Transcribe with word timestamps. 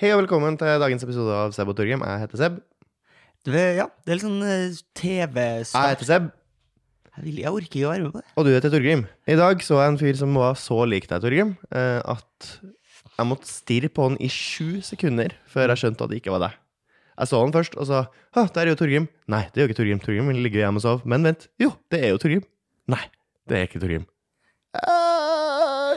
Hei 0.00 0.10
og 0.14 0.22
velkommen 0.22 0.56
til 0.60 0.80
dagens 0.80 1.02
episode 1.04 1.32
av 1.36 1.52
Seb 1.52 1.68
og 1.70 1.76
Torgrim. 1.76 2.02
Jeg 2.06 2.20
heter 2.22 2.40
Seb. 2.40 2.58
Du, 3.44 3.52
ja, 3.52 3.86
det 4.04 4.12
er 4.12 4.18
litt 4.18 4.24
sånn 4.26 4.44
eh, 4.44 4.62
Jeg 4.68 4.84
TV-start. 5.00 5.90
heter 5.94 6.08
Seb, 6.08 6.28
Jeg, 7.16 7.24
vil- 7.26 7.40
jeg 7.42 7.52
orker 7.52 7.66
ikke 7.68 7.86
å 7.88 7.92
være 7.92 8.02
med 8.06 8.12
på 8.14 8.20
det. 8.20 8.26
og 8.36 8.44
du 8.46 8.50
heter 8.54 8.70
Torgrim. 8.72 9.02
I 9.28 9.36
dag 9.36 9.60
så 9.64 9.80
jeg 9.80 9.92
en 9.92 9.98
fyr 10.00 10.16
som 10.16 10.34
var 10.40 10.54
så 10.60 10.78
lik 10.88 11.08
deg, 11.10 11.20
Torgrim, 11.24 11.56
eh, 11.72 12.00
at 12.04 12.50
jeg 13.18 13.26
måtte 13.28 13.48
stirre 13.50 13.88
på 13.92 14.08
han 14.08 14.16
i 14.20 14.28
sju 14.28 14.80
sekunder 14.80 15.34
før 15.46 15.68
jeg 15.74 15.82
skjønte 15.84 16.04
at 16.04 16.10
det 16.10 16.20
ikke 16.22 16.32
var 16.32 16.46
deg. 16.48 16.56
Jeg 17.20 17.28
så 17.28 17.40
han 17.44 17.52
først 17.52 17.76
og 17.76 17.86
sa 17.86 18.06
«Hå, 18.32 18.46
der 18.54 18.62
er 18.64 18.72
jo 18.72 18.78
Torgrim. 18.80 19.08
Nei, 19.28 19.42
det 19.52 19.60
er 19.60 19.66
jo 19.66 19.68
ikke 19.68 19.80
Torgrim. 19.82 20.00
Torgrim 20.00 20.30
ligge 20.32 20.62
hjemme 20.62 20.80
og 20.80 20.84
sove. 20.86 21.04
Men 21.04 21.22
vent, 21.28 21.48
jo, 21.60 21.74
det 21.92 22.00
er 22.04 22.14
jo 22.14 22.20
Torgrim. 22.22 22.44
Nei, 22.88 23.02
det 23.48 23.58
er 23.58 23.68
ikke 23.68 23.80
Torgrim. 23.82 24.06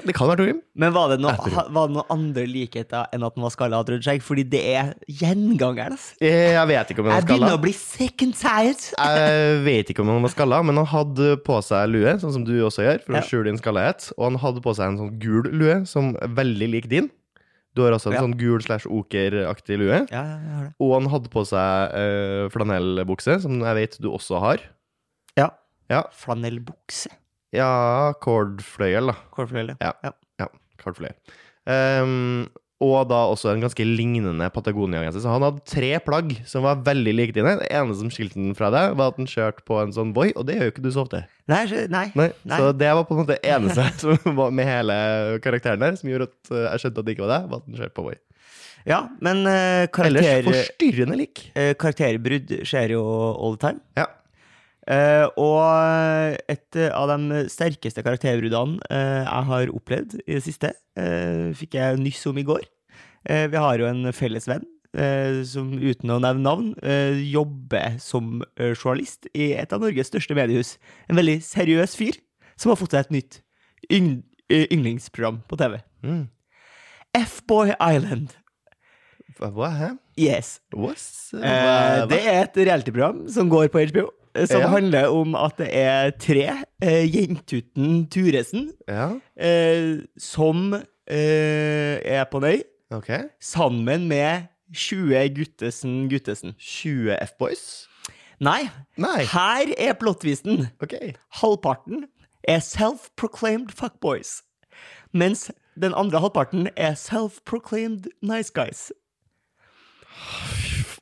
Det 0.04 0.13
kan 0.17 0.27
være 0.27 0.38
Torgrim. 0.41 0.57
Men 0.75 0.91
var 0.95 1.09
det, 1.13 1.17
noe, 1.23 1.31
Jeg 1.47 1.71
var 1.71 1.88
det 1.88 1.95
noen 1.95 2.09
andre 2.11 2.43
likheter 2.49 3.07
enn 3.15 3.23
at 3.23 3.36
han 3.38 3.43
var 3.45 3.54
skalla 3.54 3.77
og 3.77 3.83
hadde 3.86 3.93
rødt 3.95 4.07
skjegg? 4.07 4.23
Fordi 4.25 4.43
det 4.51 4.61
er 4.75 4.91
gjengangeren. 5.07 5.95
Altså. 5.95 6.18
Jeg 6.19 6.68
vet 6.73 6.91
ikke 6.93 7.04
om 7.04 7.07
han 7.09 7.15
Jeg 7.15 7.21
var 7.23 7.28
skalla. 7.28 7.39
begynner 7.39 7.57
å 7.57 7.64
bli 7.64 7.73
second 7.78 8.37
tired. 8.42 8.86
Jeg 9.14 9.64
vet 9.65 9.89
ikke 9.93 10.04
om 10.05 10.11
han 10.14 10.25
var 10.28 10.33
skalla, 10.36 10.61
men 10.68 10.81
han 10.81 10.89
hadde 10.93 11.31
på 11.47 11.59
seg 11.64 11.89
lue, 11.93 12.15
sånn 12.21 12.36
som 12.36 12.43
du 12.47 12.54
også 12.68 12.83
gjør, 12.87 13.01
for 13.07 13.19
å 13.19 13.23
skjule 13.29 13.47
din 13.51 13.59
skallahet. 13.61 14.09
Og 14.18 14.28
han 14.31 14.39
hadde 14.43 14.64
på 14.65 14.75
seg 14.75 14.92
en 14.92 15.00
sånn 15.05 15.14
gul 15.23 15.47
lue, 15.54 15.79
som 15.89 16.14
er 16.20 16.33
veldig 16.43 16.71
lik 16.78 16.89
din. 16.92 17.09
Du 17.73 17.81
har 17.81 17.95
også 17.95 18.11
en 18.11 18.14
Ja. 18.20 18.21
sånn 18.21 18.36
gul 18.37 18.61
slash 18.61 18.86
oker-aktig 18.86 19.79
lue. 19.81 20.04
Ja, 20.11 20.21
ja, 20.21 20.37
jeg 20.37 20.54
har 20.59 20.64
det. 20.67 20.73
Og 20.79 20.92
han 20.93 21.07
hadde 21.09 21.31
på 21.33 21.42
seg 21.50 21.95
uh, 21.97 22.50
flanellbukse, 22.54 23.39
som 23.42 23.56
jeg 23.64 23.75
vet 23.79 23.97
du 24.04 24.11
også 24.11 24.37
har. 24.43 24.61
Ja. 25.39 25.47
Ja. 25.89 26.04
Flanellbukse. 26.14 27.09
Ja, 27.54 28.14
kordfløyel, 28.24 29.14
da. 29.14 29.16
Kordfløyel, 29.36 29.75
Ja. 29.80 29.93
ja. 30.04 30.12
Ja, 30.42 30.50
kordfløyel. 30.82 31.16
Um, 31.70 32.50
og 32.84 33.06
da 33.08 33.20
også 33.31 33.53
en 33.53 33.62
ganske 33.64 33.86
lignende 33.88 34.50
Patagonia-genser. 34.52 35.22
Så 35.23 35.31
han 35.31 35.45
hadde 35.45 35.64
tre 35.70 35.92
plagg 36.03 36.34
som 36.50 36.66
var 36.66 36.81
veldig 36.84 37.14
like 37.16 37.36
dine. 37.36 37.56
Det 37.62 37.70
eneste 37.72 38.02
som 38.02 38.12
skilte 38.12 38.40
den 38.40 38.58
fra 38.58 38.72
deg, 38.73 38.98
var 39.00 39.14
at 39.14 39.20
den 39.22 39.30
kjørte 39.30 39.64
på 39.68 39.78
en 39.80 39.94
sånn 39.95 40.12
Voi, 40.16 40.32
og 40.36 40.48
det 40.50 40.58
gjør 40.58 40.68
jo 40.68 40.73
ikke 40.73 40.84
du 40.84 40.90
så 40.92 41.06
ofte. 41.06 41.23
Nei, 41.52 41.64
nei. 41.94 42.08
Nei. 42.18 42.28
Så 42.50 42.73
det 42.76 42.90
var 42.92 43.06
på 43.08 43.16
en 43.16 43.22
måte 43.22 43.38
det 43.38 43.54
eneste 43.56 43.88
som 44.04 44.36
var 44.42 44.52
med 44.56 44.67
hele 44.67 44.98
karakteren 45.45 45.86
der, 45.86 45.95
som 46.00 46.12
gjorde 46.12 46.28
at 46.32 46.52
eh, 46.52 46.66
jeg 46.66 46.84
skjønte 46.84 47.04
at 47.04 47.08
det 47.08 47.16
ikke 47.16 47.26
var 47.28 47.34
deg, 47.38 47.48
var 47.54 47.64
at 47.64 47.70
den 47.70 47.80
kjørte 47.80 47.98
på 48.02 48.08
Voi. 48.10 48.17
Ja, 48.84 49.00
men 49.23 49.45
karakter 49.95 50.26
Ellers 50.42 50.50
forstyrrende 50.50 51.16
lik. 51.16 51.45
Uh, 51.56 51.72
karakterbrudd 51.80 52.52
skjer 52.67 52.98
jo 52.98 53.06
all 53.32 53.56
the 53.56 53.70
time. 53.70 53.80
Ja. 53.95 54.10
Eh, 54.84 55.26
og 55.39 56.36
et 56.52 56.80
av 56.92 57.08
de 57.14 57.44
sterkeste 57.52 58.03
karakterbruddene 58.03 58.81
uh, 58.92 59.23
jeg 59.23 59.48
har 59.50 59.72
opplevd 59.78 60.17
i 60.26 60.36
det 60.36 60.44
siste, 60.44 60.73
uh, 61.00 61.53
fikk 61.56 61.78
jeg 61.80 62.02
nyss 62.02 62.26
om 62.31 62.39
i 62.42 62.48
går. 62.48 62.66
Vi 63.23 63.56
har 63.56 63.80
jo 63.80 63.86
en 63.88 64.09
felles 64.11 64.50
venn 64.52 64.66
som 65.48 65.70
uten 65.80 66.11
å 66.11 66.17
nevne 66.20 66.44
navn 66.44 66.66
jobber 67.23 67.95
som 68.04 68.42
journalist 68.59 69.30
i 69.31 69.54
et 69.56 69.72
av 69.72 69.80
Norges 69.80 70.11
største 70.11 70.36
mediehus. 70.36 70.73
En 71.08 71.16
veldig 71.16 71.38
seriøs 71.48 71.95
fyr 71.95 72.17
som 72.59 72.73
har 72.73 72.81
fått 72.81 72.92
seg 72.98 73.06
et 73.06 73.16
nytt 73.16 73.38
yng 73.88 74.09
yndlingsprogram 74.52 75.39
på 75.48 75.56
TV. 75.61 75.80
Mm. 76.04 76.26
F-Boy 77.16 77.72
Island. 77.80 78.36
Hva? 79.39 79.72
Hæ? 79.72 79.89
Yes. 80.20 80.59
What's, 80.76 81.31
uh, 81.31 82.04
det 82.11 82.20
er 82.20 82.44
et 82.44 82.59
realityprogram 82.59 83.23
som 83.31 83.50
går 83.50 83.72
på 83.73 83.88
HBO. 83.88 84.09
Som 84.36 84.62
Ja. 84.62 84.67
handler 84.67 85.08
om 85.14 85.36
at 85.36 85.58
det 85.58 85.67
er 85.72 86.09
tre 86.17 86.45
eh, 86.81 87.03
Jentuten 87.16 88.08
Turesen 88.09 88.72
Ja, 88.88 89.12
eh, 89.38 90.00
som 90.17 90.73
eh, 90.73 92.00
er 92.02 92.23
på 92.31 92.38
en 92.42 92.44
øy 92.44 92.61
ok. 92.98 93.11
sammen 93.39 94.08
med 94.08 94.48
20 94.73 95.30
Guttesen 95.36 96.09
Guttesen. 96.09 96.56
20 96.59 97.14
F-boys? 97.22 97.88
Nei, 98.42 98.70
Nei. 98.98 99.23
her 99.30 99.70
er 99.78 99.94
plottvisten. 99.94 100.67
Ok. 100.81 100.94
Halvparten 101.42 102.05
er 102.48 102.60
self-proclaimed 102.60 103.70
fuckboys, 103.71 104.42
mens 105.14 105.52
den 105.80 105.94
andre 105.94 106.20
halvparten 106.20 106.67
er 106.76 106.94
self-proclaimed 106.98 108.10
nice 108.21 108.52
guys. 108.54 108.92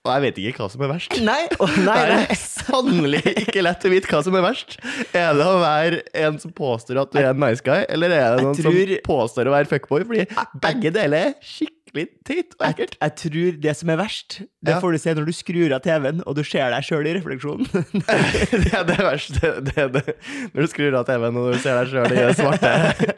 Og 0.02 0.10
jeg 0.16 0.22
vet 0.24 0.38
ikke 0.42 0.64
hva 0.64 0.68
som 0.74 0.82
er 0.82 0.90
verst. 0.90 1.12
Nei, 1.22 1.42
oh, 1.62 1.74
nei, 1.86 1.98
Det 2.10 2.14
er 2.34 2.40
sannelig 2.66 3.20
ikke 3.44 3.62
lett 3.62 3.84
å 3.86 3.92
vite 3.94 4.10
hva 4.10 4.22
som 4.26 4.38
er 4.40 4.42
verst. 4.48 4.80
Er 5.14 5.36
det 5.38 5.46
å 5.46 5.60
være 5.62 6.00
en 6.24 6.40
som 6.42 6.54
påstår 6.58 7.04
at 7.04 7.12
du 7.14 7.20
er 7.22 7.28
en 7.30 7.42
nice 7.44 7.62
guy, 7.66 7.84
eller 7.86 8.16
er 8.16 8.40
det 8.40 8.48
noen 8.48 8.58
tror- 8.58 8.74
som 8.96 9.06
påstår 9.06 9.52
å 9.52 9.54
være 9.54 9.70
fuckboy? 9.70 10.08
Fordi 10.10 10.26
begge 10.64 10.94
deler 10.98 11.28
er 11.30 11.36
skikkelig 11.46 11.81
teit 12.26 12.54
og 12.60 12.64
ekkelt. 12.70 12.96
jeg 13.02 13.12
tror 13.22 13.52
det 13.62 13.74
som 13.78 13.90
er 13.94 13.98
verst, 14.00 14.38
det 14.64 14.74
Ja. 14.76 14.80
får 14.84 14.92
du 14.92 14.98
se 15.04 15.14
når 15.18 15.26
du 15.26 15.34
skrur 15.36 15.74
av 15.76 15.82
TV-en 15.86 16.22
og 16.26 16.36
du 16.36 16.44
ser 16.48 16.70
deg 16.72 16.84
sjøl 16.88 17.06
i 17.08 17.14
refleksjonen. 17.18 17.66
det 18.66 18.74
er 18.74 18.84
det 18.88 18.98
verste. 19.00 19.52
Det 19.68 19.78
er 19.78 19.90
det. 19.94 20.16
Når 20.54 20.60
du 20.62 20.68
skrur 20.72 20.94
av 21.00 21.06
TV-en 21.10 21.38
og 21.42 21.54
du 21.54 21.60
ser 21.60 21.76
deg 21.82 21.88
sjøl 21.94 22.12
i 22.12 22.16
den 22.22 22.34
svarte, 22.42 22.72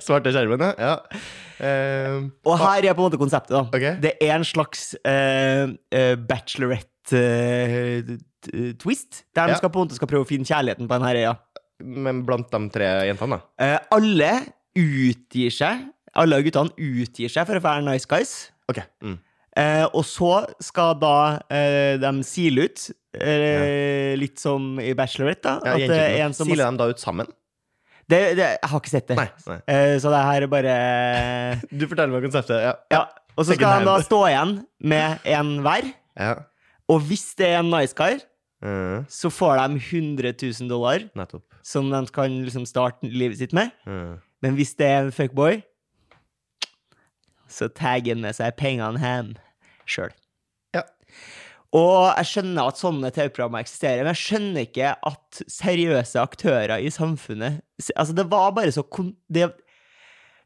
svarte 0.03 0.29
skjermen. 0.35 0.65
ja. 0.79 0.95
Ehm, 1.63 2.31
og 2.49 2.57
her 2.59 2.83
er 2.89 2.93
på 2.97 3.01
en 3.05 3.07
måte 3.11 3.19
konseptet. 3.21 3.53
da 3.53 3.63
Okay. 3.71 3.95
Det 4.01 4.13
er 4.19 4.33
en 4.35 4.43
slags 4.47 4.95
uh, 5.05 5.69
eh, 5.93 6.15
bachelorette-twist, 7.93 9.23
der 9.35 9.45
de 9.47 9.51
Ja. 9.53 9.57
skal 9.57 9.69
på 9.69 9.79
en 9.81 9.87
måte 9.87 9.95
skal 9.95 10.07
prøve 10.07 10.25
å 10.25 10.27
finne 10.29 10.45
kjærligheten 10.45 10.87
på 10.87 10.93
denne 10.97 11.13
øya. 11.15 11.35
men 11.83 12.23
blant 12.25 12.49
de 12.51 12.69
tre 12.69 12.85
jentene, 13.09 13.37
da? 13.37 13.41
Eh, 13.59 13.79
alle 13.91 14.31
utgir 14.77 15.51
seg 15.51 15.89
Alle 16.15 16.43
guttene 16.43 16.69
utgir 16.77 17.27
seg 17.29 17.47
for 17.47 17.55
å 17.57 17.61
være 17.61 17.81
nice 17.83 18.05
guys. 18.05 18.51
Ok. 18.71 18.79
Mm. 19.03 19.17
Eh, 19.59 19.85
og 19.93 20.01
så 20.07 20.31
skal 20.63 20.95
da 21.01 21.15
eh, 21.53 21.95
de 22.01 22.11
sile 22.25 22.65
ut, 22.65 22.85
eh, 23.19 24.13
litt 24.17 24.41
som 24.41 24.79
i 24.81 24.93
Bachelorette. 24.97 25.43
da 25.61 25.75
Ja, 25.77 26.27
at 26.27 26.35
som 26.37 26.49
Siler 26.49 26.71
de 26.71 26.81
da 26.81 26.87
ut 26.89 26.99
sammen? 27.03 27.27
det, 28.09 28.35
det, 28.35 28.47
Jeg 28.57 28.69
har 28.71 28.79
ikke 28.81 28.89
sett 28.93 29.07
det. 29.11 29.17
Nei. 29.19 29.27
nei. 29.47 29.59
Eh, 29.67 29.97
så 30.01 30.09
det 30.13 30.23
her 30.25 30.47
er 30.47 30.51
bare 30.51 30.73
Du 31.79 31.85
forteller 31.87 32.15
meg 32.15 32.25
konseptet. 32.25 32.63
Ja. 32.65 32.73
Ja. 32.91 33.03
Og 33.37 33.45
så 33.45 33.55
skal 33.57 33.79
de 33.81 33.87
da 33.89 33.99
stå 34.05 34.23
igjen 34.29 34.57
med 34.81 35.23
en 35.25 35.55
hver. 35.65 35.93
ja. 36.19 36.33
Og 36.91 36.99
hvis 37.07 37.29
det 37.39 37.47
er 37.47 37.61
en 37.61 37.69
nice 37.71 37.95
guy, 37.95 38.19
Mm, 38.63 39.01
så 39.11 39.27
får 39.27 39.57
de 39.59 39.75
100 39.75 40.29
000 40.39 40.69
dollar, 40.71 41.01
nettopp. 41.19 41.43
som 41.67 41.89
de 41.91 41.99
kan 42.15 42.31
liksom 42.45 42.63
starte 42.65 43.03
livet 43.03 43.37
sitt 43.37 43.51
med. 43.51 43.73
Mm. 43.85 44.21
Men 44.41 44.55
hvis 44.55 44.71
det 44.79 44.87
er 44.87 45.01
en 45.03 45.11
fuckboy, 45.11 45.57
så 47.53 47.69
tagger 47.69 48.15
han 48.17 48.23
med 48.25 48.35
seg 48.37 48.55
pengene 48.59 48.99
hjem 49.01 49.33
sjøl. 49.89 50.11
Ja. 50.75 50.83
Og 51.73 52.11
jeg 52.19 52.27
skjønner 52.29 52.69
at 52.69 52.77
sånne 52.81 53.09
TV-programmer 53.13 53.63
eksisterer, 53.63 54.03
men 54.05 54.13
jeg 54.13 54.21
skjønner 54.23 54.65
ikke 54.67 54.91
at 55.09 55.41
seriøse 55.49 56.21
aktører 56.21 56.75
i 56.85 56.91
samfunnet 56.93 57.61
Altså, 57.97 58.13
det 58.15 58.27
var 58.31 58.51
bare 58.55 58.71
så 58.71 58.83
kon 58.85 59.15
det, 59.33 59.47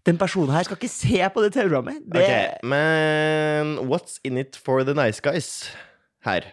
Den 0.07 0.17
personen 0.17 0.53
her 0.55 0.63
skal 0.63 0.77
ikke 0.79 0.89
se 0.89 1.19
på 1.35 1.43
det 1.43 1.51
TV-programmet. 1.57 1.99
Det, 2.07 2.21
Ok, 2.23 2.63
men 2.71 3.75
what's 3.91 4.21
in 4.23 4.37
it 4.39 4.55
for 4.55 4.83
the 4.87 4.95
nice 4.95 5.19
guys 5.21 5.69
her? 6.25 6.47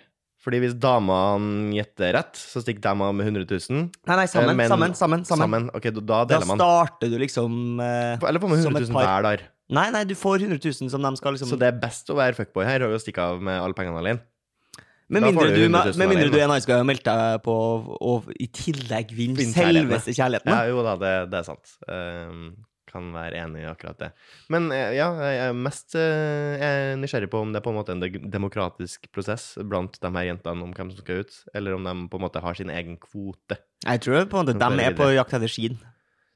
Fordi 0.44 0.58
hvis 0.60 0.74
damene 0.76 1.70
gjetter 1.72 2.10
rett, 2.18 2.34
så 2.36 2.60
stikker 2.60 2.82
de 2.84 2.90
av 3.06 3.14
med 3.16 3.24
100 3.30 3.46
000. 3.48 3.86
Nei, 4.10 4.16
nei, 4.18 4.26
sammen, 4.28 4.50
Eh, 4.52 4.56
men- 4.58 4.68
sammen, 4.68 4.92
sammen, 4.98 5.22
sammen. 5.24 5.70
Ok, 5.72 5.86
da 5.94 6.02
Da 6.04 6.18
deler 6.34 6.50
man. 6.50 6.58
starter 6.60 7.08
du 7.08 7.16
liksom 7.22 7.80
eh, 7.80 8.18
Eller 8.28 8.42
får 8.42 8.50
man 8.52 8.60
som 8.66 8.74
100 8.76 8.90
000 8.90 8.92
par. 8.92 9.06
hver 9.08 9.22
der. 9.30 9.46
Nei, 9.72 9.88
nei, 9.94 10.04
du 10.04 10.12
får 10.18 10.44
100 10.44 10.60
000 10.60 10.92
som 10.92 11.04
de 11.06 11.10
skal 11.16 11.36
liksom 11.36 11.48
Så 11.48 11.56
det 11.60 11.70
er 11.70 11.78
best 11.80 12.10
å 12.12 12.18
være 12.18 12.36
fuckboy 12.36 12.66
her 12.68 12.84
og 12.84 12.98
stikke 13.00 13.24
av 13.24 13.40
med 13.44 13.62
alle 13.62 13.76
pengene 13.76 14.02
alene. 14.02 14.24
Med 15.08 15.24
mindre, 15.24 15.48
du 15.52 15.56
du, 15.56 15.64
100 15.68 15.94
000 15.94 16.00
med 16.00 16.10
mindre 16.10 16.28
du 16.32 16.38
er 16.40 16.48
nice 16.48 16.68
guy 16.68 16.78
og 16.80 16.86
melder 16.88 17.04
deg 17.04 17.42
på 17.44 17.56
og 18.12 18.30
i 18.40 18.46
tillegg 18.52 19.12
vinner 19.16 19.50
selveste 19.52 20.14
kjærligheten. 20.16 20.52
Ja, 20.52 20.68
jo 20.68 20.84
da, 20.84 20.94
det, 21.00 21.16
det 21.32 21.42
er 21.42 21.48
sant. 21.48 21.74
Um, 21.88 22.54
kan 22.94 23.10
være 23.14 23.40
enig 23.42 23.64
i 23.64 23.68
akkurat 23.68 23.98
det. 23.98 24.10
Men 24.52 24.68
eh, 24.74 24.94
ja, 24.94 25.08
jeg 25.18 25.40
er 25.48 25.56
mest 25.58 25.96
eh, 25.98 26.54
jeg 26.60 26.82
er 26.92 27.00
nysgjerrig 27.00 27.30
på 27.32 27.40
om 27.42 27.54
det 27.54 27.60
er 27.60 27.66
på 27.66 27.72
en 27.72 27.78
måte 27.80 27.96
en 27.96 28.04
demokratisk 28.30 29.08
prosess 29.14 29.54
blant 29.58 29.98
de 29.98 30.12
her 30.14 30.28
jentene 30.30 30.66
om 30.66 30.74
hvem 30.76 30.92
som 30.92 31.02
skal 31.02 31.24
ut, 31.24 31.40
eller 31.56 31.74
om 31.78 31.88
de 31.88 31.96
på 32.12 32.20
en 32.20 32.26
måte 32.26 32.44
har 32.44 32.58
sin 32.58 32.70
egen 32.70 32.98
kvote. 33.02 33.58
Jeg 33.84 34.04
tror 34.04 34.28
på 34.30 34.40
en 34.40 34.46
måte 34.46 34.58
de 34.62 34.86
er 34.86 34.96
på 34.98 35.10
jakt 35.16 35.34
etter 35.36 35.50
skien. 35.50 35.80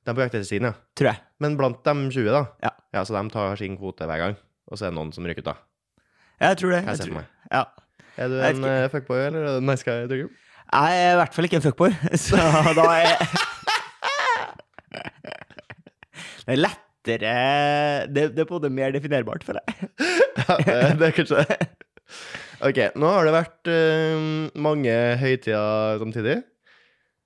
De 0.09 0.15
på 0.17 0.25
jakt 0.25 0.39
etter 0.39 0.49
sin, 0.49 0.65
ja. 0.65 0.73
Tror 0.97 1.11
jeg. 1.11 1.21
Men 1.45 1.57
blant 1.61 1.83
de 1.85 1.93
20, 2.09 2.31
da? 2.33 2.45
Ja. 2.65 3.03
så 3.05 3.13
de 3.13 3.29
tar 3.35 3.59
sin 3.61 3.77
kvote 3.77 4.09
hver 4.09 4.23
gang, 4.23 4.39
og 4.71 4.81
så 4.81 4.87
er 4.87 4.95
det 4.95 4.97
noen 4.97 5.13
som 5.13 5.27
rykker 5.29 5.45
ut, 5.45 5.51
da. 5.51 5.59
Jeg 6.41 6.61
tror 6.63 6.73
det. 6.73 6.83
Jeg 6.87 6.95
Jeg, 6.95 7.01
tror. 7.05 7.17
meg. 7.19 7.27
Ja. 7.53 7.65
Er 8.19 8.31
du 8.33 8.39
en 8.43 8.65
uh, 8.65 8.89
fuckboy, 8.91 9.21
eller 9.27 9.45
er 9.45 9.59
du 9.59 9.61
en 9.61 9.69
nice 9.69 9.85
guy, 9.85 10.29
jeg 10.69 10.97
er 11.01 11.15
i 11.15 11.17
hvert 11.17 11.33
fall 11.37 11.47
ikke 11.49 11.57
en 11.57 11.65
fuckboy, 11.65 11.95
så 12.25 12.41
da 12.77 12.87
er 12.93 13.23
Det 16.49 16.57
er 16.57 16.61
lettere 16.61 17.33
Det, 18.09 18.25
det 18.37 18.43
er 18.43 18.49
på 18.49 18.57
en 18.57 18.61
måte 18.61 18.73
mer 18.73 18.93
definerbart, 18.93 19.45
føler 19.45 19.65
jeg. 19.65 19.89
Ja, 20.49 20.55
det, 20.65 20.75
det 21.01 21.07
er 21.09 21.15
kanskje 21.17 21.41
det. 21.45 21.57
Ok, 22.65 22.79
nå 22.97 23.09
har 23.11 23.27
det 23.27 23.33
vært 23.35 23.71
uh, 23.73 24.29
mange 24.57 24.93
høytider 25.21 25.99
samtidig. 26.01 26.37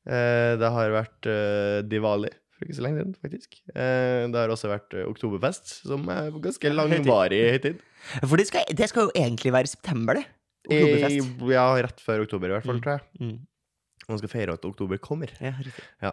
Uh, 0.08 0.54
det 0.58 0.70
har 0.74 0.94
vært 0.96 1.28
uh, 1.30 1.82
Diwali 1.86 2.32
for 2.62 2.68
ikke 2.70 2.78
så 2.78 2.84
lenge 2.86 3.00
siden, 3.02 3.14
faktisk. 3.20 3.56
Eh, 3.74 4.24
det 4.32 4.38
har 4.38 4.52
også 4.54 4.70
vært 4.70 4.94
eh, 4.96 5.06
Oktoberfest, 5.10 5.72
som 5.84 6.06
er 6.14 6.30
ganske 6.44 6.72
langvarig 6.72 7.40
høytid. 7.56 7.80
For 8.22 8.38
det 8.40 8.46
skal, 8.48 8.66
det 8.70 8.88
skal 8.90 9.08
jo 9.08 9.14
egentlig 9.18 9.52
være 9.54 9.68
i 9.68 9.72
september, 9.74 10.20
det. 10.20 10.26
Oktoberfest. 10.70 11.32
I, 11.42 11.52
ja, 11.52 11.64
rett 11.82 12.02
før 12.02 12.22
oktober, 12.24 12.52
i 12.52 12.54
hvert 12.56 12.68
fall, 12.68 12.78
Mm. 12.78 12.84
tror 12.84 12.94
jeg. 12.96 13.08
Mm. 13.20 13.38
Man 14.08 14.18
skal 14.22 14.30
feire 14.32 14.54
at 14.54 14.64
oktober 14.66 14.98
kommer. 15.02 15.30
Ja, 15.42 15.52
riktig. 15.58 15.84
Ja. 16.02 16.12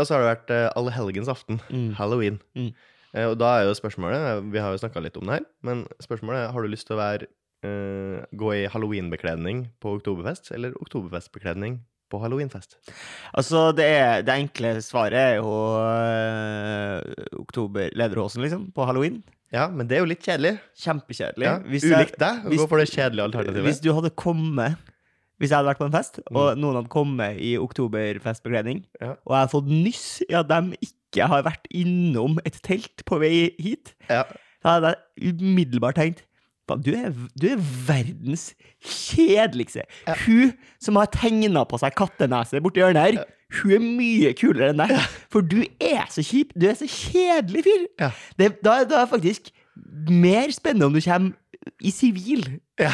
og 0.00 0.06
så 0.08 0.16
har 0.16 0.24
det 0.24 0.30
vært 0.32 0.50
eh, 0.56 0.68
allehelgens 0.76 1.28
aften. 1.32 1.60
Mm. 1.70 1.92
Halloween. 2.00 2.40
Mm. 2.56 2.72
Eh, 3.14 3.26
og 3.26 3.36
da 3.40 3.56
er 3.58 3.66
jo 3.66 3.74
spørsmålet 3.74 4.50
Vi 4.52 4.60
har 4.62 4.74
jo 4.74 4.80
snakka 4.82 5.02
litt 5.02 5.16
om 5.18 5.26
det 5.26 5.40
her, 5.40 5.46
men 5.66 5.84
spørsmålet 6.02 6.44
er 6.46 6.52
har 6.54 6.62
du 6.62 6.68
lyst 6.72 6.86
til 6.88 6.96
å 6.96 7.00
være 7.00 7.26
uh, 7.66 8.24
gå 8.32 8.52
i 8.56 8.66
halloweenbekledning 8.72 9.66
på 9.82 9.96
oktoberfest, 9.98 10.52
eller 10.56 10.72
oktoberfestbekledning 10.80 11.80
på 12.10 12.20
halloweenfest? 12.22 12.76
Altså, 13.32 13.70
det, 13.76 13.86
er, 13.86 14.22
det 14.26 14.34
enkle 14.42 14.74
svaret 14.84 15.14
er 15.20 15.34
jo 15.38 15.50
øh, 15.50 17.00
oktober 17.40 17.88
Lederåsen, 17.96 18.42
liksom, 18.44 18.68
på 18.74 18.84
halloween. 18.88 19.22
Ja, 19.52 19.64
men 19.70 19.88
det 19.90 19.96
er 19.98 20.04
jo 20.04 20.10
litt 20.12 20.22
kjedelig. 20.22 20.58
Kjempekjedelig. 20.78 21.46
Ja, 21.48 21.56
Ulikt 21.66 22.18
deg, 22.22 22.44
å 22.46 22.54
gå 22.60 22.68
for 22.70 22.78
det 22.82 22.90
kjedelige 22.92 23.24
alternativet. 23.30 23.66
Hvis 23.66 23.80
du 23.82 23.90
hadde 23.96 24.12
kommet 24.14 24.76
Hvis 25.40 25.48
jeg 25.50 25.56
hadde 25.56 25.70
vært 25.70 25.78
på 25.80 25.86
en 25.88 25.94
fest, 25.94 26.18
og 26.36 26.58
noen 26.60 26.76
hadde 26.76 26.90
kommet 26.92 27.38
i 27.40 27.54
oktoberfestbekledning, 27.56 28.82
Mm. 29.00 29.06
Ja. 29.06 29.12
og 29.24 29.32
jeg 29.32 29.38
hadde 29.40 29.52
fått 29.54 29.70
nyss 29.72 30.02
i 30.28 30.34
at 30.36 30.48
de 30.50 30.76
ikke 30.84 31.26
har 31.32 31.42
vært 31.46 31.64
innom 31.72 32.36
et 32.44 32.58
telt 32.62 33.00
på 33.08 33.18
vei 33.22 33.50
hit, 33.58 33.94
Ja. 34.10 34.24
da 34.62 34.74
hadde 34.74 34.90
jeg 35.16 35.32
umiddelbart 35.40 35.96
tenkt 35.96 36.20
"Faen, 36.20 36.29
du 36.78 36.92
er, 36.94 37.10
du 37.40 37.46
er 37.50 37.60
verdens 37.86 38.50
kjedeligste. 38.78 39.86
Ja. 40.06 40.16
Hun 40.26 40.54
som 40.82 40.98
har 41.00 41.10
tegna 41.14 41.64
på 41.68 41.80
seg 41.80 41.96
kattenese 41.98 42.62
borti 42.62 42.82
hjørnet 42.82 43.06
her, 43.06 43.36
hun 43.60 43.74
er 43.74 43.82
mye 43.82 44.32
kulere 44.38 44.70
enn 44.70 44.82
deg. 44.84 44.94
For 45.32 45.42
du 45.42 45.62
er 45.82 46.06
så 46.12 46.22
kjip. 46.22 46.54
Du 46.54 46.68
er 46.70 46.78
så 46.78 46.86
kjedelig 46.86 47.64
fyr. 47.66 47.84
Ja. 48.02 48.12
Det, 48.38 48.52
da, 48.62 48.80
da 48.84 49.02
er 49.02 49.08
det 49.08 49.12
faktisk 49.16 49.50
mer 50.10 50.52
spennende 50.54 50.90
om 50.90 50.96
du 50.96 51.02
kommer 51.02 51.34
i 51.82 51.92
sivil. 51.94 52.46
Ja. 52.80 52.92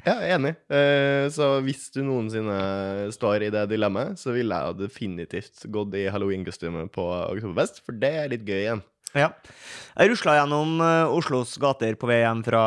Ja, 0.00 0.14
jeg 0.22 0.30
er 0.30 0.38
enig. 0.38 0.52
Eh, 0.72 1.26
så 1.34 1.46
hvis 1.64 1.90
du 1.92 2.00
noensinne 2.06 3.10
står 3.12 3.44
i 3.44 3.50
det 3.52 3.66
dilemmaet, 3.72 4.20
så 4.20 4.32
ville 4.32 4.56
jeg 4.56 4.78
definitivt 4.78 5.66
gått 5.72 5.96
i 5.98 6.06
halloweenkostyme 6.12 6.86
på 6.94 7.04
oktoberfest, 7.26 7.82
for 7.84 7.98
det 8.00 8.12
er 8.22 8.30
litt 8.32 8.46
gøy 8.48 8.62
igjen. 8.62 8.80
Ja. 9.18 9.32
Jeg 10.00 10.12
rusla 10.12 10.36
gjennom 10.38 10.78
eh, 10.84 11.12
Oslos 11.18 11.56
gater 11.60 11.96
på 11.98 12.08
vei 12.08 12.20
hjem 12.22 12.42
fra 12.46 12.62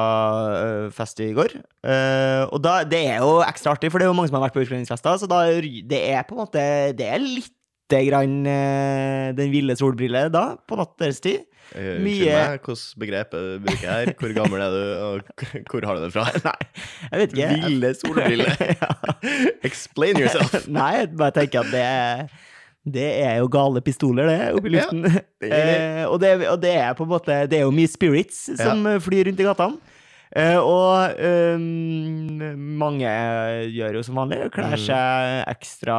eh, 0.60 0.88
fest 0.94 1.22
i 1.24 1.32
går. 1.36 1.56
Eh, 1.82 2.44
og 2.50 2.60
da, 2.64 2.82
det 2.88 3.00
er 3.16 3.24
jo 3.24 3.40
ekstra 3.46 3.74
artig, 3.78 3.92
for 3.94 4.02
det 4.02 4.08
er 4.08 4.12
jo 4.12 4.18
mange 4.18 4.32
som 4.32 4.38
har 4.40 4.48
vært 4.48 4.58
på 4.58 4.66
utkledningsfester, 4.66 5.22
så 5.24 5.30
da, 5.32 5.46
det 5.64 6.02
er 6.14 6.28
på 6.28 6.36
en 6.36 6.44
måte 6.44 6.66
Det 7.00 7.08
er 7.16 7.24
lite 7.24 8.04
grann 8.10 8.44
den 9.38 9.52
ville 9.54 9.76
solbrille 9.78 10.28
da, 10.34 10.54
på. 10.68 10.78
Uh, 11.74 11.98
Mye- 12.04 12.14
Unnskyld 12.14 12.30
meg, 12.30 12.66
hvilket 12.68 13.00
begrep 13.02 13.36
bruker 13.64 13.84
jeg 13.86 13.94
her? 13.94 14.14
Hvor 14.20 14.34
gammel 14.36 14.62
er 14.62 14.74
du, 14.74 14.82
og 15.08 15.70
hvor 15.72 15.86
har 15.88 15.98
du 15.98 16.04
det 16.06 16.12
fra? 16.14 16.26
Nei, 16.48 16.56
jeg 17.10 17.22
vet 17.22 17.36
ikke. 17.36 17.52
Ville 17.68 17.94
solbriller. 17.98 18.58
ja. 18.82 18.90
Explain 19.66 20.20
yourself. 20.22 20.68
Nei, 20.80 20.90
jeg 21.00 21.14
bare 21.18 21.36
tenker 21.40 21.64
at 21.64 21.72
det 21.74 21.86
er 21.86 22.28
det 22.86 23.06
er 23.24 23.38
jo 23.40 23.48
gale 23.48 23.80
pistoler, 23.82 24.28
det, 24.28 24.40
oppi 24.58 24.72
Ja, 24.74 24.84
luften. 24.84 25.04
det 25.40 25.50
er 25.50 25.66
det. 25.68 25.76
eh, 26.02 26.06
og, 26.10 26.18
det, 26.20 26.32
og 26.52 26.58
det 26.62 26.74
er 26.76 26.94
på 26.98 27.06
en 27.06 27.12
måte 27.14 27.38
Det 27.48 27.60
er 27.62 27.64
jo 27.64 27.72
mye 27.72 27.88
spirits 27.88 28.42
som 28.60 28.84
ja. 28.90 28.98
flyr 29.00 29.30
rundt 29.30 29.40
i 29.40 29.48
gatene. 29.48 29.78
Eh, 30.34 30.58
og 30.58 31.14
eh, 31.22 31.62
mange 32.82 33.12
gjør 33.70 34.00
jo 34.00 34.04
som 34.08 34.18
vanlig, 34.18 34.40
kler 34.56 34.74
Mm. 34.74 34.82
seg 34.82 35.44
ekstra 35.54 35.98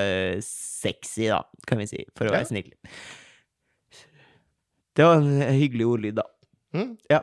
eh, 0.00 0.38
sexy, 0.42 1.26
da, 1.28 1.42
kan 1.68 1.78
vi 1.82 1.86
si, 1.90 2.02
for 2.16 2.24
å 2.26 2.32
Ja. 2.32 2.38
være 2.40 2.48
snill. 2.48 2.72
Det 4.96 5.04
var 5.04 5.20
en 5.20 5.42
hyggelig 5.60 5.86
ordlyd, 5.92 6.16
da. 6.16 6.24
Mm. 6.74 6.94
Ja. 7.12 7.20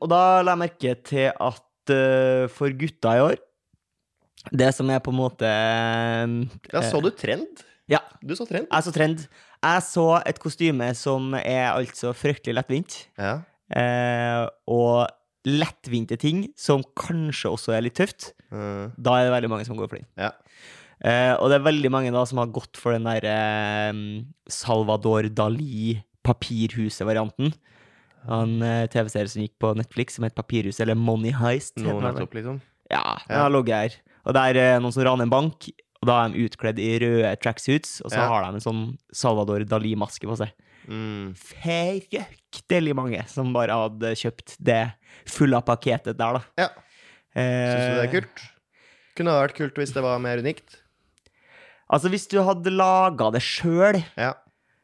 Og 0.00 0.08
da 0.12 0.20
la 0.44 0.52
jeg 0.52 0.60
merke 0.60 0.94
til 1.08 1.30
at 1.32 1.92
uh, 1.96 2.44
for 2.52 2.68
gutta 2.76 3.14
i 3.16 3.22
år 3.24 3.38
Det 4.52 4.68
som 4.76 4.90
er 4.92 5.00
på 5.00 5.08
en 5.12 5.16
måte 5.18 5.48
Ja, 5.48 6.82
så 6.84 7.00
du 7.02 7.08
trend? 7.16 7.64
Ja. 7.92 8.00
Du 8.24 8.32
så 8.38 8.46
trend? 8.48 8.68
Jeg 8.72 8.86
så 8.86 8.92
trend. 8.94 9.24
Jeg 9.62 9.82
så 9.86 10.06
et 10.26 10.38
kostyme 10.42 10.90
som 10.96 11.34
er 11.38 11.72
altså 11.74 12.14
fryktelig 12.16 12.54
lettvint. 12.56 13.00
Ja. 13.20 13.34
eh, 13.76 14.46
og 14.70 15.08
lettvinte 15.48 16.16
ting 16.22 16.44
som 16.56 16.84
kanskje 16.96 17.50
også 17.50 17.74
er 17.76 17.82
litt 17.84 17.96
tøft. 17.98 18.30
Mm. 18.54 18.92
Da 18.96 19.16
er 19.18 19.26
det 19.28 19.34
veldig 19.34 19.50
mange 19.50 19.66
som 19.66 19.76
går 19.76 19.90
for 19.90 19.98
den. 20.00 20.06
ja. 20.16 20.32
Eh, 21.02 21.32
og 21.34 21.48
det 21.50 21.56
er 21.58 21.64
veldig 21.66 21.90
mange 21.90 22.12
da 22.14 22.20
som 22.30 22.38
har 22.38 22.46
gått 22.54 22.78
for 22.78 22.94
den 22.94 23.02
der 23.08 23.24
eh, 23.26 23.96
Salvador 24.54 25.26
Dali 25.34 25.96
Papirhuset-varianten. 26.22 27.50
En 28.30 28.52
eh, 28.62 28.84
TV-serie 28.92 29.26
som 29.32 29.42
gikk 29.42 29.56
på 29.62 29.72
Netflix 29.78 30.14
som 30.14 30.26
het 30.28 30.36
Papirhuset, 30.38 30.84
eller 30.84 30.94
Money 30.98 31.32
Heist. 31.34 31.74
Nå 31.82 31.96
nettopp, 32.04 32.36
liksom. 32.38 32.60
Ja, 32.92 33.18
Ja. 33.28 33.42
har 33.42 33.50
ligget 33.50 33.74
her. 33.74 33.96
Og 34.26 34.34
det 34.36 34.44
er 34.56 34.78
noen 34.80 34.92
som 34.94 35.02
raner 35.02 35.26
en 35.26 35.32
bank, 35.32 35.66
og 36.02 36.08
da 36.10 36.16
er 36.24 36.32
de 36.34 36.44
utkledd 36.48 36.80
i 36.82 36.90
røde 36.98 37.30
tracksuits, 37.40 38.00
og 38.04 38.10
så 38.10 38.18
Ja. 38.18 38.28
har 38.28 38.42
de 38.48 38.56
en 38.58 38.64
sånn 38.64 38.98
Salvador 39.14 39.62
Dali-maske 39.64 40.26
på 40.26 40.36
seg. 40.36 40.50
Mm. 40.88 41.32
Fryktelig 41.38 42.94
mange 42.98 43.22
som 43.30 43.52
bare 43.54 43.70
hadde 43.70 44.10
kjøpt 44.18 44.56
det 44.58 44.92
fulle 45.30 45.60
paketet 45.62 46.16
der, 46.18 46.40
da. 46.40 46.42
Ja. 46.58 46.68
Syns 47.36 47.86
du 47.86 47.94
det 47.94 48.02
er 48.02 48.08
Eh, 48.08 48.12
kult? 48.20 48.42
Kunne 49.14 49.30
det 49.30 49.42
vært 49.50 49.56
kult 49.56 49.74
hvis 49.78 49.92
det 49.94 50.02
var 50.02 50.18
mer 50.18 50.38
unikt? 50.42 50.78
Altså, 51.92 52.08
hvis 52.10 52.26
du 52.28 52.38
hadde 52.42 52.72
laga 52.72 53.30
det 53.32 53.42
sjøl 53.42 54.02
Ja. 54.16 54.34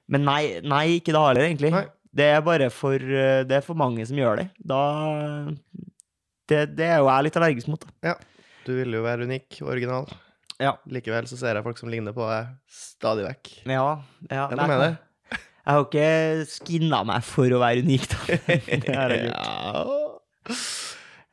Men 0.09 0.25
nei, 0.25 0.61
nei, 0.63 1.01
ikke 1.01 1.13
da 1.13 1.27
heller, 1.29 1.45
egentlig. 1.49 1.71
Nei. 1.73 1.87
Det 2.15 2.25
er 2.25 2.41
bare 2.41 2.71
for 2.71 2.95
eh, 2.95 3.43
Det 3.45 3.59
er 3.59 3.61
for 3.67 3.75
mange 3.75 4.07
som 4.07 4.17
gjør 4.17 4.37
det. 4.39 4.51
Da 4.65 5.51
Det, 6.49 6.77
det 6.77 6.87
er 6.87 6.99
jo 7.03 7.09
jeg 7.11 7.25
litt 7.27 7.37
allergisk 7.37 7.69
mot, 7.69 7.85
da. 8.03 8.15
Du 8.65 8.73
ville 8.77 8.97
jo 8.97 9.03
være 9.05 9.27
unik 9.29 9.59
original. 9.69 10.07
Ja. 10.59 10.75
Likevel 10.91 11.29
så 11.31 11.39
ser 11.39 11.59
jeg 11.59 11.67
folk 11.67 11.79
som 11.79 11.91
ligner 11.93 12.15
på 12.17 12.27
deg 12.27 12.51
stadig 12.73 13.27
vekk. 13.29 13.53
Ja, 13.71 13.85
ja 14.31 14.47
Det 14.51 14.57
er 14.57 14.61
noe 14.61 14.71
med 14.73 14.83
det. 14.83 14.91
jeg 15.39 15.77
har 15.77 15.85
ikke 15.85 16.09
skinna 16.51 17.03
meg 17.07 17.27
for 17.27 17.55
å 17.55 17.61
være 17.63 17.85
unik, 17.87 18.09
da. 18.15 18.41
Det 18.87 18.97
har 18.97 19.15
jeg 19.15 19.29
gjort. 19.29 19.39
Ja. 19.39 20.59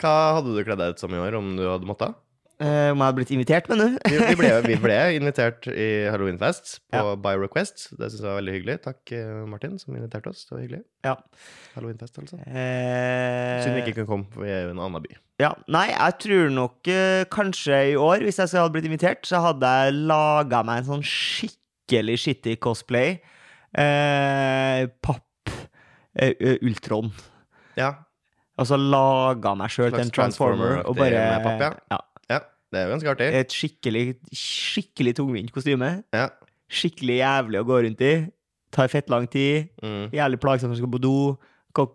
Hva 0.04 0.14
hadde 0.38 0.54
du 0.54 0.62
kledd 0.68 0.82
deg 0.84 0.94
ut 0.94 1.02
som 1.02 1.14
i 1.16 1.22
år, 1.22 1.38
om 1.40 1.56
du 1.58 1.64
hadde 1.66 1.90
måttet? 1.90 2.14
Eh, 2.56 2.90
om 2.94 3.02
jeg 3.02 3.04
hadde 3.04 3.18
blitt 3.18 3.32
invitert, 3.36 3.66
mener 3.68 3.90
du? 3.92 4.12
Vi, 4.14 4.36
ble, 4.40 4.50
vi 4.70 4.76
ble 4.80 4.96
invitert 5.18 5.68
i 5.68 5.88
halloweenfest 6.08 6.78
på 6.94 7.02
Ja. 7.02 7.16
By 7.20 7.34
Request. 7.42 7.90
Det 8.00 8.08
syns 8.08 8.22
jeg 8.22 8.30
var 8.30 8.38
veldig 8.40 8.54
hyggelig. 8.56 8.76
Takk, 8.86 9.02
eh, 9.18 9.42
Martin, 9.52 9.76
som 9.82 9.98
inviterte 9.98 10.32
oss. 10.32 10.46
Det 10.48 10.56
var 10.56 10.62
hyggelig. 10.64 10.80
Ja. 11.04 11.16
Halloweenfest, 11.76 12.22
altså. 12.22 12.40
Eh, 12.48 13.60
Synd 13.66 13.76
vi 13.76 13.84
ikke 13.84 13.98
kunne 14.00 14.12
komme, 14.14 14.30
for 14.32 14.46
vi 14.48 14.54
er 14.56 14.64
jo 14.64 14.72
i 14.72 14.78
en 14.78 14.82
annen 14.86 15.04
by. 15.04 15.20
Ja, 15.44 15.52
Nei, 15.68 15.90
jeg 15.92 16.18
tror 16.24 16.56
nok 16.56 16.88
eh, 16.94 17.26
kanskje 17.36 17.82
i 17.92 18.00
år, 18.00 18.24
hvis 18.24 18.40
jeg 18.40 18.56
hadde 18.56 18.72
blitt 18.78 18.88
invitert, 18.88 19.28
så 19.28 19.44
hadde 19.50 19.76
jeg 19.82 20.00
laga 20.08 20.64
meg 20.64 20.86
en 20.86 20.90
sånn 20.94 21.06
skikkelig 21.12 22.18
skittig 22.24 22.56
cosplay. 22.64 23.18
Eh, 23.76 24.88
papp 25.04 25.52
eh, 26.16 26.56
Ultron. 26.64 27.12
Ja, 27.76 27.98
Altså 28.56 28.78
laga 28.80 29.52
meg 29.60 29.72
sjøl 29.74 29.90
til 29.92 30.06
en 30.06 30.12
transformer, 30.16 30.78
transformer 30.80 30.88
og 30.88 30.96
bare 30.96 31.24
med 31.28 31.42
papp, 31.44 31.64
ja. 31.66 31.72
ja. 31.92 31.98
Det 32.76 32.82
er 32.82 32.90
jo 32.90 32.94
ganske 32.98 33.12
artig. 33.14 33.28
Et 33.40 33.54
skikkelig, 33.56 34.04
skikkelig 34.36 35.16
tungvint 35.16 35.54
kostyme. 35.56 35.92
Ja. 36.16 36.28
Skikkelig 36.68 37.22
jævlig 37.22 37.62
å 37.62 37.68
gå 37.70 37.80
rundt 37.86 38.04
i. 38.04 38.14
Tar 38.76 38.92
fett 38.92 39.08
lang 39.14 39.30
tid. 39.32 39.70
Mm. 39.80 40.10
Jævlig 40.12 40.42
plagsomt 40.44 40.74
når 40.74 40.76
du 40.76 40.82
skal 40.84 40.94
på 40.98 41.04
do. 41.06 41.16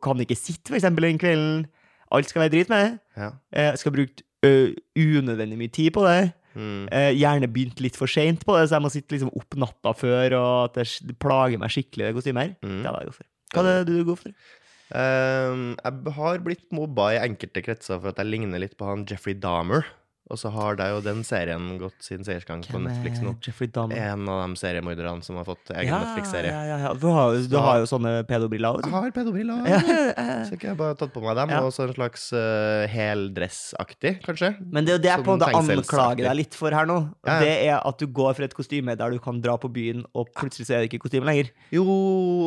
Kan, 0.00 0.24
ikke 0.24 0.38
sitte, 0.38 0.70
for 0.72 0.80
eksempel, 0.80 1.08
den 1.10 1.20
kvelden. 1.20 1.66
Alt 2.10 2.32
skal 2.32 2.46
være 2.46 2.54
drit 2.56 2.72
med. 2.72 2.98
ja. 3.20 3.30
Eh, 3.52 3.74
skal 3.78 3.92
bruke 3.92 4.24
unødvendig 4.96 5.58
mye 5.60 5.72
tid 5.72 5.92
på 5.92 6.04
det. 6.08 6.32
Mm. 6.56 6.88
Eh, 6.90 7.10
gjerne 7.20 7.50
begynt 7.52 7.82
litt 7.84 7.98
for 7.98 8.10
seint 8.10 8.42
på 8.46 8.56
det, 8.56 8.68
så 8.68 8.78
jeg 8.78 8.84
må 8.86 8.90
sitte 8.92 9.14
liksom 9.14 9.34
opp 9.36 9.58
natta 9.60 9.92
før, 9.94 10.34
og 10.38 10.54
at 10.64 10.80
det 11.06 11.18
plager 11.22 11.60
meg 11.60 11.72
skikkelig, 11.74 12.08
det 12.08 12.16
kostymet 12.16 12.48
her. 12.48 12.56
Mm. 12.64 12.80
Det 12.80 12.90
er 12.90 13.04
jeg 13.04 13.18
for. 13.18 13.28
Hva 13.50 13.62
er 13.66 13.84
det 13.84 13.92
du 13.92 14.08
går 14.08 14.18
for? 14.18 14.34
Um, 14.90 15.66
jeg 15.78 16.14
har 16.16 16.40
blitt 16.42 16.66
mobba 16.74 17.12
i 17.14 17.20
enkelte 17.22 17.62
kretser 17.62 18.00
for 18.00 18.10
at 18.10 18.18
jeg 18.18 18.26
ligner 18.26 18.62
litt 18.62 18.74
på 18.78 18.88
han 18.88 19.04
Jeffrey 19.06 19.36
Dahmer. 19.38 19.86
Og 20.30 20.38
så 20.38 20.50
har 20.54 20.76
det 20.78 20.86
jo 20.92 21.00
den 21.02 21.24
serien 21.26 21.64
gått 21.80 22.04
sin 22.06 22.22
seiersgang 22.26 22.62
på 22.68 22.78
Netflix 22.82 23.18
nå. 23.24 23.34
Jeffrey 23.42 23.70
Dahmer. 23.72 23.98
En 23.98 24.28
av 24.30 24.44
de 24.44 24.60
seriemorderne 24.60 25.26
som 25.26 25.40
har 25.40 25.46
fått 25.48 25.72
egen 25.74 25.90
ja, 25.90 25.98
Netflix-serie. 26.04 26.52
ja, 26.54 26.62
ja, 26.68 26.78
ja. 26.86 26.92
Du 26.94 27.08
har, 27.10 27.34
du 27.50 27.56
har 27.58 27.80
jo 27.82 27.88
sånne 27.90 28.12
pedobriller 28.28 28.78
Jeg 28.84 28.94
har 28.94 29.10
pedobriller. 29.16 29.66
Ja, 29.66 29.80
ja. 29.82 30.38
Så 30.48 30.58
jeg 30.60 30.76
bare 30.78 30.94
tatt 30.98 31.12
på 31.14 31.22
meg 31.24 31.34
dem. 31.38 31.52
Og 31.60 31.72
så 31.74 31.88
en 31.88 31.94
slags 31.96 32.28
uh, 32.36 32.86
heldressaktig, 32.90 34.16
kanskje. 34.24 34.52
Men 34.70 34.86
det 34.86 34.94
er 34.94 35.00
jo 35.00 35.04
det 35.04 35.12
jeg 35.12 35.26
på 35.26 35.34
en 35.34 35.40
Sånn 35.40 35.56
måte 35.56 35.82
anklager 35.82 36.28
deg 36.28 36.38
litt 36.38 36.58
for 36.58 36.76
her 36.76 36.88
nå. 36.88 37.00
Det 37.26 37.52
er 37.66 37.76
at 37.78 38.00
du 38.00 38.06
går 38.06 38.36
for 38.38 38.46
et 38.46 38.56
kostyme 38.56 38.94
der 38.98 39.14
du 39.14 39.20
kan 39.22 39.42
dra 39.42 39.56
på 39.60 39.70
byen, 39.72 40.04
og 40.14 40.30
plutselig 40.36 40.68
så 40.68 40.78
er 40.78 40.84
det 40.84 40.92
ikke 40.92 41.06
kostyme 41.08 41.26
lenger. 41.26 41.50
Jo, 41.74 41.86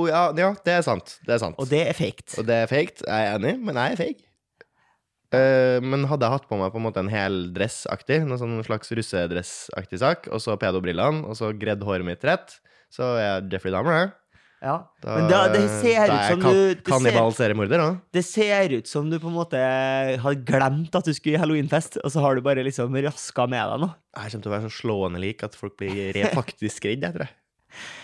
ja, 0.10 0.30
ja, 0.40 0.54
det 0.66 0.78
er 0.80 0.86
sant. 0.86 1.18
Det 1.28 1.36
er 1.36 1.44
sant. 1.44 1.60
Og 1.60 1.68
det 1.72 1.84
er 1.90 1.98
fake. 1.98 2.30
Og 2.40 2.48
det 2.48 2.64
er 2.64 2.72
fake. 2.72 3.04
Jeg 3.04 3.34
er 3.34 3.36
enig, 3.38 3.58
men 3.60 3.80
jeg 3.80 3.98
er 3.98 4.06
fake. 4.06 4.33
Eh, 5.34 5.80
men 5.82 6.06
hadde 6.10 6.28
jeg 6.28 6.36
hatt 6.38 6.50
på 6.50 6.58
meg 6.60 6.72
på 6.74 6.78
en 6.82 6.86
måte 6.86 7.02
en 7.02 7.10
hel 7.12 7.48
dressaktig, 7.56 8.22
noe 8.28 8.38
sånn 8.42 8.60
slags 8.68 8.92
russedressaktig 8.94 10.00
sak, 10.04 10.28
og 10.34 10.42
så 10.44 10.58
pedobrillene, 10.62 11.24
og 11.26 11.38
så 11.40 11.50
gredd 11.58 11.82
håret 11.88 12.06
mitt 12.06 12.24
rett, 12.28 12.60
så 12.94 13.16
er 13.18 13.24
jeg 13.26 13.56
Jeffrey 13.56 13.74
Dahmer, 13.74 13.98
det. 14.04 14.12
Ja. 14.64 14.76
Da, 15.04 15.16
Men 15.18 15.26
da, 15.28 15.40
det 15.52 15.64
ser 15.82 16.06
ut 16.08 16.22
som 16.30 16.40
kan- 16.46 16.54
du 16.54 16.60
det 16.70 16.78
ser, 16.78 16.92
Kannibal-seriemorder, 16.94 17.82
da. 17.82 17.88
det 18.16 18.24
ser 18.24 18.72
ut 18.78 18.88
som 18.88 19.10
du 19.10 19.18
på 19.20 19.28
en 19.28 19.36
måte 19.36 19.60
har 20.24 20.36
glemt 20.48 20.96
at 20.96 21.04
du 21.04 21.12
skulle 21.14 21.36
i 21.36 21.42
halloweenfest, 21.42 21.98
og 22.00 22.14
så 22.14 22.22
har 22.24 22.36
du 22.36 22.42
bare 22.46 22.64
liksom 22.64 22.96
raska 23.04 23.44
med 23.50 23.60
deg 23.74 23.82
noe. 23.84 23.96
Jeg 24.16 24.32
kommer 24.32 24.44
til 24.46 24.52
å 24.52 24.56
være 24.56 24.70
så 24.70 24.78
slående 24.80 25.20
lik 25.20 25.44
at 25.44 25.56
folk 25.60 25.76
blir 25.82 26.14
faktisk 26.38 26.86
redd, 26.88 27.02
jeg 27.04 27.12
tror 27.18 27.28
jeg. 27.28 27.36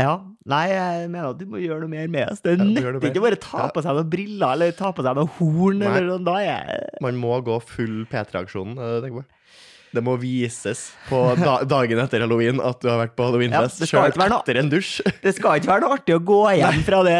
Ja. 0.00 0.12
Nei, 0.48 0.62
jeg 0.72 1.10
mener 1.12 1.34
at 1.34 1.38
du 1.38 1.44
må 1.52 1.60
gjøre 1.60 1.82
noe 1.84 1.92
mer 1.92 2.08
med 2.08 2.30
oss. 2.32 2.40
Det 2.40 2.56
Ja, 2.56 2.64
nytter 2.64 3.10
ikke 3.10 3.24
bare 3.26 3.36
ta 3.36 3.68
på 3.74 3.82
seg 3.84 3.98
noen 3.98 4.08
briller 4.10 4.54
eller 4.56 4.72
ta 4.72 4.90
på 4.96 5.04
seg 5.04 5.18
noen 5.18 5.28
horn. 5.36 5.82
Nei. 5.84 5.92
eller 6.00 6.18
noe. 6.24 6.40
Jeg 6.40 7.02
Man 7.04 7.20
må 7.20 7.36
gå 7.44 7.60
full 7.62 8.02
P3-aksjonen, 8.10 8.78
er 8.80 9.24
det 9.92 10.00
må 10.00 10.14
vises 10.16 10.86
på 11.10 11.18
da 11.36 11.58
dagen 11.68 11.98
etter 12.00 12.22
halloween 12.24 12.60
at 12.64 12.78
du 12.80 12.88
har 12.88 12.96
vært 13.02 13.12
på 13.18 13.26
halloweenfest. 13.26 13.82
Ja, 13.84 13.88
Sjøl 13.90 14.14
noe- 14.16 14.38
etter 14.40 14.56
en 14.62 14.70
dusj. 14.72 15.02
Det 15.24 15.34
skal 15.36 15.58
ikke 15.60 15.68
være 15.68 15.84
noe 15.84 15.96
artig 15.98 16.14
å 16.16 16.22
gå 16.32 16.38
hjem 16.56 16.78
fra 16.86 17.02
det 17.04 17.16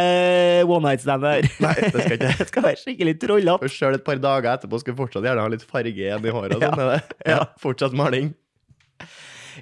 one 0.64 0.86
night 0.88 1.04
standet 1.04 1.44
der. 1.44 1.58
Nei, 1.66 1.74
det 1.82 1.90
skal 1.92 2.16
ikke. 2.16 2.30
Det 2.40 2.46
skal 2.48 2.64
være 2.64 2.80
skikkelig 2.80 3.14
trollete. 3.20 3.68
Sjøl 3.74 3.98
et 3.98 4.06
par 4.06 4.22
dager 4.24 4.54
etterpå 4.54 4.80
skal 4.80 4.96
du 4.96 5.02
fortsatt 5.02 5.28
gjerne 5.28 5.44
ha 5.44 5.52
litt 5.52 5.66
farge 5.68 5.92
igjen 5.92 6.24
i 6.24 6.32
håret. 6.32 6.56
Ja. 6.64 6.72
sånn, 6.72 6.94
er? 6.96 7.04
Ja, 7.34 7.42
fortsatt 7.60 7.92
maling. 7.98 8.32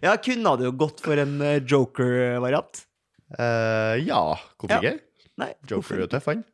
Ja, 0.04 0.14
kunne 0.22 0.54
du 0.62 0.68
gått 0.78 1.02
for 1.02 1.18
en 1.18 1.40
eh, 1.42 1.58
joker-variant? 1.66 2.84
Eh, 3.38 3.96
ja, 4.06 4.20
hvorfor 4.58 4.82
Ja. 4.82 4.92
ikke? 4.94 5.00
Nei. 5.38 5.52
Joker 5.70 5.94
er 5.96 6.00
jo 6.04 6.06
tøff, 6.12 6.26
han. 6.26 6.44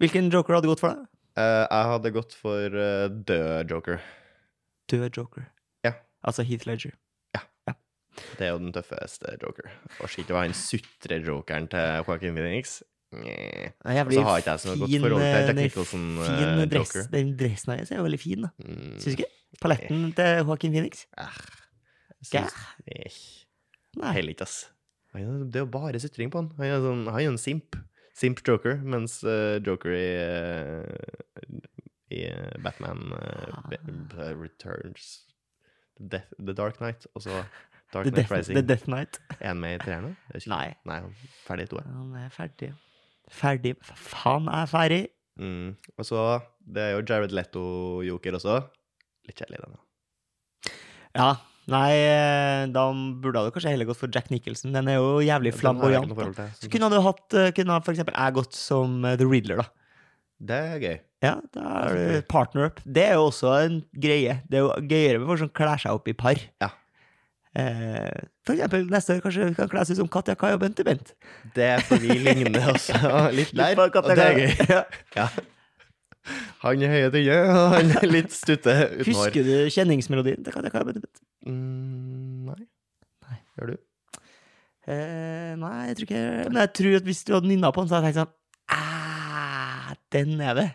Hvilken 0.00 0.30
joker 0.32 0.54
hadde 0.56 0.66
gått 0.68 0.80
for 0.82 0.94
deg? 0.94 1.04
Uh, 1.34 1.66
jeg 1.66 1.86
hadde 1.90 2.10
gått 2.14 2.32
for 2.38 2.74
uh, 2.78 3.08
død 3.08 3.70
joker. 3.70 4.00
Død 4.90 5.16
joker. 5.18 5.46
Ja. 5.84 5.92
Altså 6.22 6.42
Heath 6.46 6.66
Ledger. 6.66 6.94
Ja 7.34 7.42
Det 8.38 8.46
er 8.46 8.52
jo 8.52 8.58
den 8.62 8.72
tøffeste 8.74 9.32
joker. 9.42 9.70
Og 10.00 10.10
ikke 10.18 10.34
var 10.34 10.44
han 10.46 10.54
sutre-jokeren 10.54 11.66
til 11.72 12.04
Joaquin 12.06 12.34
Phoenix. 12.38 12.82
Nei. 13.14 13.70
jeg 13.94 14.06
blir 14.08 14.18
så 14.18 14.22
har 14.26 14.38
ikke 14.42 14.50
jeg 14.54 14.60
så 14.64 14.74
godt 14.74 14.90
forhold 14.90 15.20
til 15.22 15.28
eh, 15.28 15.46
Jack 15.46 15.58
Nicholson, 15.60 16.06
fin 16.18 16.48
eh, 16.58 16.66
dress. 16.70 16.94
Den 17.12 17.36
dressen 17.38 17.72
hans 17.76 17.92
er 17.92 18.00
jo 18.00 18.06
veldig 18.08 18.18
fin, 18.22 18.42
da. 18.46 18.50
Mm, 18.58 18.94
Syns 18.98 19.04
du 19.04 19.22
ikke? 19.22 19.28
Paletten 19.62 20.00
til 20.18 20.40
Joaquin 20.42 20.72
Phoenix? 20.74 21.04
jeg 21.14 22.42
syns- 22.42 22.56
Nei, 22.88 23.10
Nei. 24.02 24.12
Heller 24.16 24.34
ikke, 24.34 24.42
ass. 24.48 24.56
Han 25.14 25.42
er- 25.42 25.50
Det 25.50 25.56
er 25.60 25.64
jo 25.66 25.70
bare 25.70 26.00
sutring 26.02 26.30
på 26.30 26.40
han. 26.42 26.50
Han 26.58 26.66
er, 26.66 26.80
sånn, 26.82 27.04
han 27.10 27.20
er 27.20 27.28
en 27.32 27.38
simp. 27.38 27.76
Simp 28.14 28.40
joker, 28.46 28.76
mens 28.82 29.24
uh, 29.26 29.58
joker 29.66 29.90
i, 29.90 30.08
uh, 30.22 31.58
i 32.14 32.20
eh, 32.28 32.52
Batman 32.62 33.00
uh, 33.10 34.28
Returns 34.38 35.24
The, 35.98 36.08
Death, 36.12 36.30
The 36.38 36.54
Dark 36.54 36.76
Knight, 36.78 37.06
og 37.14 37.22
så 37.22 37.40
Dark 37.94 38.06
Knight 38.10 38.30
Rising. 38.30 38.54
The 38.58 38.62
Death 38.66 38.84
Knight. 38.86 39.18
Er 39.40 39.48
han 39.52 39.60
med 39.60 39.80
i 39.82 39.90
er 39.90 40.06
ikke- 40.38 40.50
Nei. 40.52 40.74
Nei, 40.86 41.00
han 41.00 41.10
er 41.10 41.32
ferdig 41.46 41.66
i 41.66 41.72
toeren. 41.74 41.94
Han 41.94 42.14
er 42.22 42.28
ferdig. 42.34 42.70
Ferdig. 43.30 43.74
Faen, 43.82 44.46
er 44.48 44.66
ferdig. 44.70 45.02
Mm. 45.38 45.74
Og 45.98 46.04
så 46.06 46.20
Det 46.64 46.82
er 46.82 46.90
jo 46.94 47.02
Jared 47.08 47.32
Leto-joker 47.34 48.38
også. 48.38 48.60
Litt 49.26 49.36
kjedelig, 49.40 49.58
den. 49.64 49.74
Ja. 51.14 51.34
Nei, 51.72 51.90
eh, 51.96 52.66
da 52.74 52.82
burde 52.92 53.46
du 53.46 53.54
kanskje 53.54 53.72
heller 53.72 53.88
gått 53.88 54.00
for 54.02 54.12
Jack 54.12 54.28
Nicholson. 54.32 54.74
Den 54.76 54.90
er 54.92 54.98
jo 54.98 55.22
jævlig 55.24 55.54
flamboyant. 55.56 56.12
til. 56.12 56.50
Så 56.60 56.70
kunne 56.72 56.90
du 56.92 56.98
hatt 57.00 57.36
eh, 57.40 57.50
Kunne 57.56 57.80
for 57.86 57.94
eksempel 57.94 58.16
jeg 58.18 58.36
gått 58.36 58.58
som 58.58 59.00
eh, 59.04 59.16
The 59.20 59.28
Riddler, 59.28 59.62
da. 59.62 59.68
Det 60.44 60.60
er 60.74 60.80
gøy. 60.82 60.96
Ja, 61.24 61.34
da 61.56 61.62
er 61.86 61.94
du 61.96 62.22
partner 62.28 62.66
up. 62.68 62.80
Det 62.84 63.06
er 63.06 63.14
jo 63.16 63.28
også 63.30 63.54
en 63.64 63.78
greie. 63.96 64.42
Det 64.50 64.58
er 64.60 64.66
jo 64.66 64.72
gøyere 64.90 65.20
med 65.22 65.30
folk 65.30 65.40
som 65.46 65.52
kler 65.56 65.80
seg 65.80 65.96
opp 65.96 66.10
i 66.10 66.16
par. 66.20 66.42
Ja. 66.60 66.68
Eh, 67.54 68.10
for 68.44 68.56
eksempel 68.58 68.88
neste 68.90 69.14
år 69.14 69.22
kanskje 69.24 69.48
vi 69.48 69.56
kan 69.56 69.70
kle 69.70 69.80
oss 69.84 69.92
ut 69.94 70.00
som 70.02 70.08
Katja 70.10 70.34
Kai 70.36 70.52
og 70.56 70.60
Bente 70.60 70.84
Bent. 70.84 71.14
Det 71.54 71.68
er 71.76 71.84
for 71.86 72.02
vi 72.02 72.16
ligner 72.18 72.68
også 72.74 72.98
litt 73.32 73.54
der, 73.56 73.78
og 73.78 74.10
det 74.10 74.24
er 74.28 74.40
gøy. 74.42 74.54
Ja. 74.68 74.84
Ja. 75.20 75.28
Han 76.62 76.80
er 76.80 76.88
høye 76.88 77.08
tynne, 77.12 77.34
og 77.52 77.74
han 77.74 77.90
er 77.98 78.06
litt 78.08 78.32
stutte 78.32 78.72
uten 78.72 78.96
hår. 78.96 79.08
Husker 79.10 79.44
du 79.44 79.52
kjenningsmelodien 79.72 80.40
til 80.44 80.54
Katja 80.56 80.70
Kai 80.72 80.80
og 80.80 80.88
Bente 80.88 81.02
Bent? 81.04 81.20
Eh, 84.86 85.52
nei, 85.56 85.76
jeg 85.88 85.96
tror 85.96 86.04
ikke 86.10 86.22
Men 86.50 86.58
jeg 86.60 86.70
tror 86.76 86.96
at 86.98 87.06
hvis 87.08 87.22
du 87.24 87.30
hadde 87.32 87.48
nynna 87.48 87.70
på 87.72 87.80
den, 87.80 87.88
så 87.88 87.96
hadde 87.96 88.10
jeg 88.10 88.16
tenkt 88.18 88.26
sånn 88.26 88.34
ah, 88.76 89.94
Den 90.12 90.34
er 90.44 90.58
det. 90.58 90.66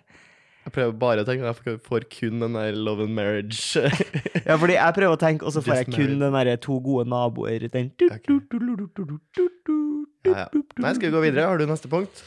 Jeg 0.66 0.74
prøver 0.76 0.96
bare 1.02 1.22
å 1.24 1.28
tenke 1.28 1.46
at 1.50 1.62
jeg 1.66 1.80
får 1.86 2.04
kun 2.14 2.42
den 2.44 2.58
der 2.58 2.76
love 2.78 3.06
and 3.06 3.14
marriage. 3.18 3.78
Ja, 4.50 4.56
fordi 4.58 4.76
jeg 4.80 4.94
prøver 4.98 5.14
å 5.16 5.20
tenke, 5.22 5.46
og 5.46 5.54
så 5.54 5.62
får 5.66 5.80
jeg 5.84 5.92
kun 5.94 6.16
den 6.22 6.34
derre 6.36 6.56
to 6.62 6.80
gode 6.82 7.06
naboer 7.10 7.68
Den. 7.70 7.92
Nei, 10.80 10.94
skal 10.96 11.06
vi 11.08 11.12
gå 11.14 11.22
videre? 11.24 11.46
Har 11.50 11.60
du 11.62 11.66
neste 11.70 11.90
punkt? 11.92 12.22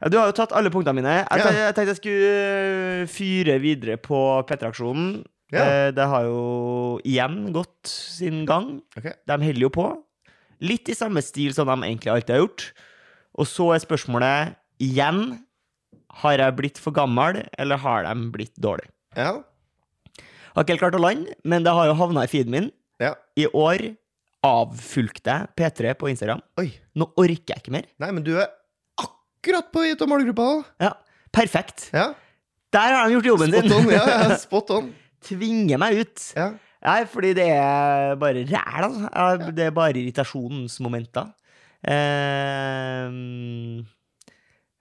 Ja, 0.00 0.08
du 0.08 0.16
har 0.16 0.30
jo 0.30 0.36
tatt 0.36 0.54
alle 0.56 0.70
punktene 0.72 0.96
mine. 1.02 1.12
Jeg, 1.20 1.26
Ja. 1.42 1.50
jeg 1.68 1.74
tenkte 1.76 1.92
jeg 1.92 2.00
skulle 2.00 2.30
øh, 3.02 3.06
fyre 3.12 3.58
videre 3.60 3.96
på 4.00 4.20
P3-aksjonen. 4.48 5.24
Ja. 5.52 5.64
Eh, 5.64 5.90
Det 5.92 6.06
har 6.06 6.22
jo 6.24 7.00
igjen 7.04 7.52
gått 7.52 7.86
sin 7.86 8.46
gang. 8.46 8.80
Okay. 8.96 9.12
De 9.26 9.36
holder 9.36 9.60
jo 9.60 9.68
på. 9.68 9.88
Litt 10.60 10.88
i 10.92 10.96
samme 10.96 11.22
stil 11.24 11.54
som 11.56 11.68
de 11.70 11.76
egentlig 11.88 12.12
alltid 12.12 12.34
har 12.36 12.42
gjort. 12.44 12.64
Og 13.40 13.46
så 13.48 13.70
er 13.74 13.80
spørsmålet 13.84 14.56
igjen 14.82 15.38
Har 16.20 16.40
jeg 16.42 16.56
blitt 16.58 16.78
for 16.82 16.92
gammel, 16.96 17.38
eller 17.58 17.78
har 17.80 18.02
de 18.08 18.30
blitt 18.34 18.56
dårlig? 18.60 18.88
Ja. 19.16 19.38
Har 20.54 20.64
ikke 20.64 20.74
helt 20.74 20.82
klart 20.82 20.98
å 20.98 21.02
lande, 21.02 21.36
men 21.46 21.62
det 21.64 21.72
har 21.76 21.86
jo 21.86 21.94
havna 22.00 22.24
i 22.26 22.30
feeden 22.32 22.50
min. 22.56 22.70
ja. 23.00 23.14
I 23.38 23.46
år 23.54 23.84
avfulgte 24.44 25.30
jeg 25.30 25.50
P3 25.58 25.92
på 26.00 26.08
Instagram. 26.10 26.40
Oi. 26.60 26.70
Nå 26.96 27.06
orker 27.20 27.54
jeg 27.54 27.62
ikke 27.62 27.74
mer. 27.74 27.86
Nei, 28.00 28.08
men 28.16 28.24
du 28.26 28.32
er 28.40 28.48
akkurat 29.00 29.68
på 29.72 29.84
gitt 29.86 30.02
av 30.02 30.08
målgruppa. 30.10 30.48
Ja, 30.82 30.94
Perfekt. 31.30 31.90
Ja. 31.94 32.08
Der 32.74 32.94
har 32.96 33.06
de 33.06 33.14
gjort 33.14 33.28
jobben. 33.28 33.52
Spot 33.54 33.72
on. 33.76 33.90
Ja, 33.92 34.02
ja, 34.10 34.36
spot 34.46 34.70
on. 34.74 34.88
Tvinger 35.22 35.78
meg 35.78 36.00
ut. 36.02 36.24
Ja. 36.34 36.48
Nei, 36.82 37.00
fordi 37.12 37.34
det 37.36 37.48
er 37.52 38.14
bare 38.20 38.44
ræl, 38.48 38.84
altså. 38.86 39.50
Det 39.52 39.66
er 39.68 39.74
bare 39.76 39.92
irritasjonens 40.00 40.78
momenter. 40.80 41.26
Eh, 41.84 43.10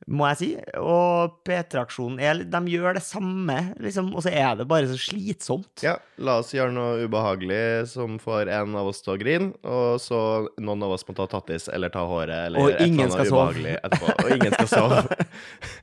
må 0.09 0.25
jeg 0.31 0.37
si. 0.39 0.47
Og 0.81 1.35
P3-aksjonen 1.45 2.21
er 2.23 2.39
De 2.49 2.61
gjør 2.71 2.95
det 2.97 3.03
samme, 3.05 3.57
liksom, 3.83 4.13
og 4.15 4.23
så 4.25 4.31
er 4.33 4.55
det 4.61 4.65
bare 4.71 4.87
så 4.89 4.95
slitsomt. 4.97 5.83
ja. 5.85 5.97
La 6.17 6.39
oss 6.41 6.53
gjøre 6.55 6.73
noe 6.75 7.03
ubehagelig 7.05 7.89
som 7.93 8.17
får 8.21 8.49
en 8.55 8.73
av 8.79 8.89
oss 8.89 9.03
til 9.05 9.13
å 9.15 9.19
grine, 9.21 9.51
og 9.63 9.99
så 10.03 10.21
noen 10.59 10.83
av 10.87 10.95
oss 10.95 11.05
må 11.07 11.15
ta 11.19 11.27
tattis 11.31 11.69
eller 11.71 11.91
ta 11.93 12.05
håret 12.09 12.47
eller 12.47 12.59
Og 12.63 12.71
et 12.73 12.81
eller 12.87 13.05
annet 13.11 13.29
sove. 13.29 13.77
etterpå. 13.77 14.15
Og 14.23 14.33
ingen 14.35 14.55
skal 14.57 14.71
sove. 14.73 15.03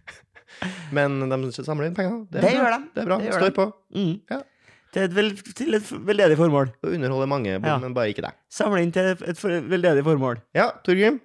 Men 0.97 1.21
de 1.29 1.53
samler 1.61 1.91
inn 1.91 1.97
penger. 1.97 2.23
Det, 2.33 2.41
Det 2.43 2.53
gjør 2.57 2.71
de. 2.73 2.83
Det 2.97 3.03
er 3.05 3.09
bra. 3.13 3.19
Det 3.21 3.33
Står 3.37 3.51
de. 3.51 3.57
på. 3.61 3.67
Mm. 3.95 4.15
Ja. 4.33 4.43
Til 4.97 5.05
et, 5.05 5.13
vel, 5.13 5.27
til 5.59 5.77
et 5.77 5.89
veldedig 6.09 6.39
formål. 6.41 6.71
Å 6.81 6.89
underholder 6.97 7.29
mange, 7.29 7.51
Ja. 7.53 7.75
men 7.83 7.93
bare 7.93 8.09
ikke 8.15 8.23
deg. 8.25 8.37
Samle 8.49 8.79
inn 8.81 8.93
til 8.95 9.11
et 9.13 9.37
for- 9.37 9.51
veldedig 9.69 10.03
formål. 10.07 10.39
Ja, 10.57 10.71
Torgrim. 10.87 11.19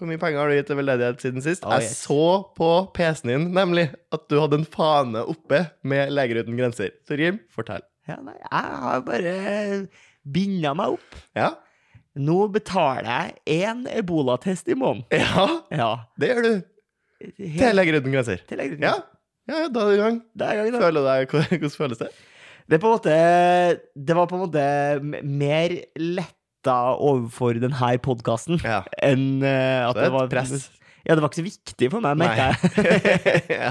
Hvor 0.00 0.08
mye 0.08 0.18
penger 0.18 0.40
har 0.40 0.48
du 0.50 0.56
gitt 0.56 0.66
til 0.66 0.76
veldedighet 0.80 1.20
siden 1.22 1.42
sist? 1.44 1.62
Å, 1.62 1.76
Jeg 1.78 1.82
yes. 1.86 2.06
så 2.08 2.16
på 2.56 2.70
PC-en 2.96 3.28
din 3.30 3.52
nemlig 3.54 3.84
at 4.10 4.24
du 4.32 4.40
hadde 4.40 4.58
en 4.58 4.64
fane 4.64 5.22
oppe 5.28 5.70
med 5.84 6.10
Leger 6.10 6.40
uten 6.42 6.56
grenser. 6.58 6.90
Torgrim, 7.06 7.38
fortell. 7.54 7.82
Ja, 8.08 8.16
nei, 8.24 8.34
jeg 8.40 8.64
har 8.80 9.02
bare 9.06 9.88
binda 10.26 10.74
meg 10.74 10.96
opp. 10.96 11.14
Ja? 11.36 11.50
Nå 12.16 12.48
betaler 12.50 13.06
jeg 13.46 13.62
én 13.68 13.84
ebolatest 13.86 14.66
i 14.68 14.74
måneden. 14.74 15.04
Ja, 15.12 15.46
Ja. 15.70 15.90
det 16.18 16.30
gjør 16.32 16.42
du. 16.42 16.62
Til 17.36 17.48
Helt 17.60 17.76
Leger 17.76 18.00
uten 18.00 18.10
grenser. 18.16 18.40
til 18.48 18.58
leggen. 18.58 18.80
Ja, 18.82 18.94
ja, 19.46 19.68
da 19.68 19.80
er 19.84 19.84
du 19.86 19.92
i 19.92 20.02
gang. 20.02 20.22
Det 20.34 20.48
er 20.48 20.56
gangen, 20.56 20.72
da. 20.72 20.80
Føler 20.80 21.04
deg, 21.06 21.28
hvordan 21.60 21.70
føles 21.76 21.98
det? 21.98 22.08
Det 22.70 22.76
er 22.78 22.82
på 22.82 22.90
en 22.90 22.94
måte 22.94 23.14
Det 24.06 24.14
var 24.16 24.28
på 24.30 24.36
en 24.38 24.42
måte 24.44 24.64
mer 25.26 25.72
letta 25.98 26.76
overfor 27.00 27.58
denne 27.58 27.92
podkasten 28.04 28.60
Ja. 28.62 28.82
enn 29.02 29.42
eh, 29.42 29.80
at 29.88 29.96
det 29.98 30.04
det 30.06 30.12
var 30.14 30.28
press. 30.30 30.68
Ja, 31.06 31.14
det 31.16 31.22
var 31.24 31.30
ikke 31.32 31.40
så 31.40 31.46
viktig 31.48 31.88
for 31.90 32.04
meg, 32.04 32.18
merka 32.20 32.50
jeg. 32.52 33.46
ja. 33.64 33.70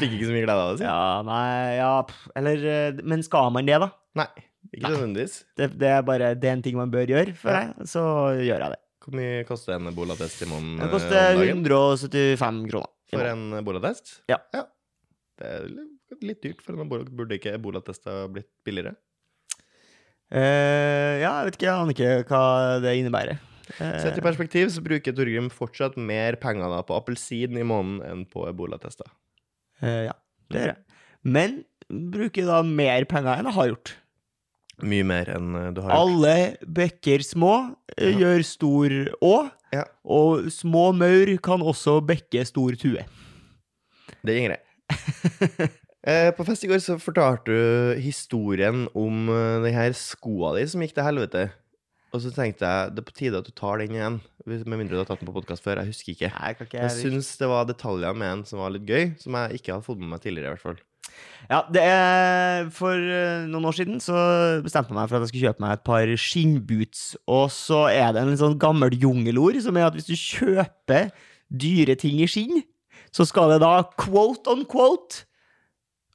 Fikk 0.00 0.14
ikke 0.16 0.28
så 0.28 0.32
mye 0.32 0.44
glede 0.46 0.56
av 0.62 0.70
det, 0.72 0.78
si. 0.80 0.86
ja, 0.88 1.22
nei, 1.26 1.76
ja 1.76 1.90
pff, 2.08 2.22
Eller 2.40 2.62
eh, 2.72 3.00
Men 3.04 3.22
skal 3.26 3.50
man 3.54 3.66
det, 3.68 3.76
da? 3.82 3.90
Nei, 4.16 4.26
ikke 4.72 4.92
nødvendigvis. 4.94 5.36
Det, 5.60 5.68
det 5.78 5.90
er 5.92 6.02
bare 6.08 6.30
det 6.40 6.48
er 6.50 6.56
en 6.56 6.64
ting 6.64 6.78
man 6.78 6.90
bør 6.94 7.06
gjøre, 7.12 7.34
for 7.38 7.52
Ja. 7.52 7.60
jeg. 7.68 7.88
Så 7.92 8.02
gjør 8.40 8.64
jeg 8.64 8.72
det. 8.74 8.80
Hvor 9.06 9.14
mye 9.20 9.44
koster 9.46 9.76
en 9.76 9.90
bolatest 9.94 10.40
i 10.42 10.48
måneden? 10.50 10.80
Det 10.80 10.88
eh, 10.88 10.94
koster 10.96 11.44
175 11.44 12.64
kroner. 12.72 12.90
For 13.12 13.28
en 13.30 13.44
bolatest? 13.68 14.16
Ja. 14.32 14.40
Det 15.36 15.52
er 15.52 15.68
litt- 16.22 16.42
dyrt, 16.42 16.60
for 16.62 16.72
en 16.76 16.84
ebola- 16.88 17.08
burde 17.10 17.36
ikke 17.38 17.54
ebolatesta 17.58 18.26
blitt 18.32 18.48
billigere? 18.64 18.94
Eh, 20.30 21.20
ja, 21.22 21.30
jeg 21.40 21.44
vet 21.50 21.56
ikke, 21.58 21.66
jeg 21.68 21.76
aner 21.76 21.94
ikke 21.94 22.28
hva 22.30 22.42
det 22.82 22.94
innebærer. 22.98 23.38
Eh, 23.80 23.98
Sett 24.02 24.18
i 24.18 24.22
perspektiv 24.24 24.70
så 24.74 24.82
bruker 24.82 25.14
Torgrim 25.14 25.48
fortsatt 25.50 25.96
mer 25.98 26.36
penger 26.42 26.70
da 26.70 26.80
på 26.86 26.96
appelsin 26.98 27.56
i 27.58 27.62
måneden 27.66 28.02
enn 28.06 28.24
på 28.30 28.46
ebolatester. 28.50 29.06
eh, 29.82 30.06
ja, 30.08 30.12
det 30.50 30.60
gjør 30.60 30.72
jeg. 30.72 30.82
Men 31.26 31.64
bruker 31.90 32.46
da 32.46 32.62
mer 32.62 33.04
penger 33.04 33.38
enn 33.38 33.44
jeg 33.50 33.54
har 33.54 33.68
gjort. 33.72 33.94
Mye 34.82 35.04
mer 35.08 35.24
enn 35.32 35.54
eh, 35.56 35.70
du 35.72 35.80
har 35.82 35.90
gjort. 35.90 36.00
Alle 36.00 36.36
bekker 36.66 37.22
små 37.24 37.76
eh, 37.96 38.10
Ja. 38.12 38.18
gjør 38.18 38.44
stor 38.44 38.90
å. 39.22 39.50
Ja. 39.72 39.84
Og 40.04 40.46
små 40.54 40.92
maur 40.94 41.36
kan 41.42 41.60
også 41.60 42.00
bekke 42.06 42.44
stor 42.46 42.72
tue. 42.78 43.02
Det 44.24 44.34
er 44.36 44.48
greit. 44.48 44.62
Eh, 46.06 46.30
på 46.30 46.44
fest 46.46 46.62
i 46.62 46.68
går 46.70 46.78
så 46.84 46.94
fortalte 47.02 47.50
du 47.50 47.98
historien 47.98 48.84
om 48.94 49.26
eh, 49.26 49.62
den 49.64 49.74
her 49.74 49.94
skoa 49.98 50.52
di 50.54 50.62
som 50.70 50.84
gikk 50.84 50.94
til 50.94 51.06
helvete. 51.06 51.48
Og 52.14 52.22
så 52.22 52.30
tenkte 52.30 52.62
jeg 52.62 52.92
det 52.94 53.02
er 53.02 53.06
på 53.08 53.16
tide 53.16 53.40
at 53.42 53.48
du 53.48 53.50
tar 53.50 53.82
den 53.82 53.96
igjen. 53.96 54.20
Med 54.46 54.62
mindre 54.70 54.94
du 54.94 55.00
har 55.00 55.08
tatt 55.08 55.18
den 55.24 55.28
på 55.28 55.34
podkast 55.34 55.64
før. 55.66 55.82
Jeg 55.82 55.90
husker 55.90 56.14
ikke. 56.14 56.30
Nei, 56.36 56.52
ikke 56.54 56.78
Jeg 56.78 56.94
syns 56.94 57.32
det 57.40 57.48
var 57.50 57.66
detaljer 57.66 58.14
med 58.14 58.30
den 58.30 58.46
som 58.46 58.62
var 58.62 58.70
litt 58.76 58.86
gøy, 58.86 59.16
som 59.18 59.34
jeg 59.34 59.58
ikke 59.58 59.74
hadde 59.74 59.88
fått 59.88 59.98
med 60.04 60.12
meg 60.14 60.22
tidligere. 60.22 60.54
i 60.54 60.54
hvert 60.54 60.62
fall. 60.68 60.78
Ja, 61.50 61.60
det 61.72 61.82
er 61.82 62.70
For 62.74 62.94
eh, 62.94 63.50
noen 63.50 63.66
år 63.66 63.76
siden 63.82 63.98
så 64.02 64.16
bestemte 64.62 64.94
jeg 64.94 65.00
meg 65.00 65.10
for 65.10 65.18
at 65.18 65.26
jeg 65.26 65.34
skulle 65.34 65.50
kjøpe 65.50 65.66
meg 65.66 65.74
et 65.74 65.86
par 65.90 66.16
skinnboots. 66.30 67.04
Og 67.26 67.46
så 67.50 67.82
er 67.90 68.14
det 68.14 68.22
en 68.22 68.42
sånn 68.46 68.60
gammel 68.62 68.94
jungelord 68.94 69.58
som 69.66 69.74
er 69.74 69.90
at 69.90 69.98
hvis 69.98 70.06
du 70.06 70.14
kjøper 70.14 71.10
dyre 71.50 71.98
ting 71.98 72.22
i 72.22 72.30
skinn, 72.30 72.62
så 73.10 73.26
skal 73.26 73.56
det 73.56 73.64
da 73.66 73.80
quote 73.98 74.54
on 74.54 74.62
quote 74.70 75.26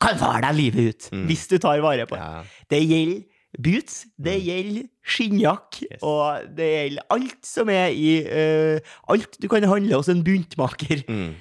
kan 0.02 0.18
vare 0.20 0.42
deg 0.48 0.58
livet 0.58 0.90
ut. 0.96 1.10
Mm. 1.14 1.26
Hvis 1.30 1.46
du 1.52 1.58
tar 1.62 1.82
vare 1.84 2.08
på 2.10 2.18
det. 2.18 2.24
Ja. 2.26 2.42
Det 2.74 2.82
gjelder 2.82 3.22
boots, 3.62 4.06
det 4.18 4.34
Mm. 4.40 4.46
gjelder 4.48 4.84
skinnjakk, 5.04 5.82
Yes. 5.84 6.00
og 6.02 6.56
det 6.56 6.68
gjelder 6.72 7.04
alt 7.12 7.46
som 7.46 7.70
er 7.70 7.90
i 7.92 8.12
uh, 8.24 8.80
Alt 9.12 9.38
du 9.42 9.48
kan 9.52 9.64
handle 9.68 9.96
hos 10.00 10.08
en 10.10 10.24
buntmaker. 10.24 11.04
Mm. 11.10 11.34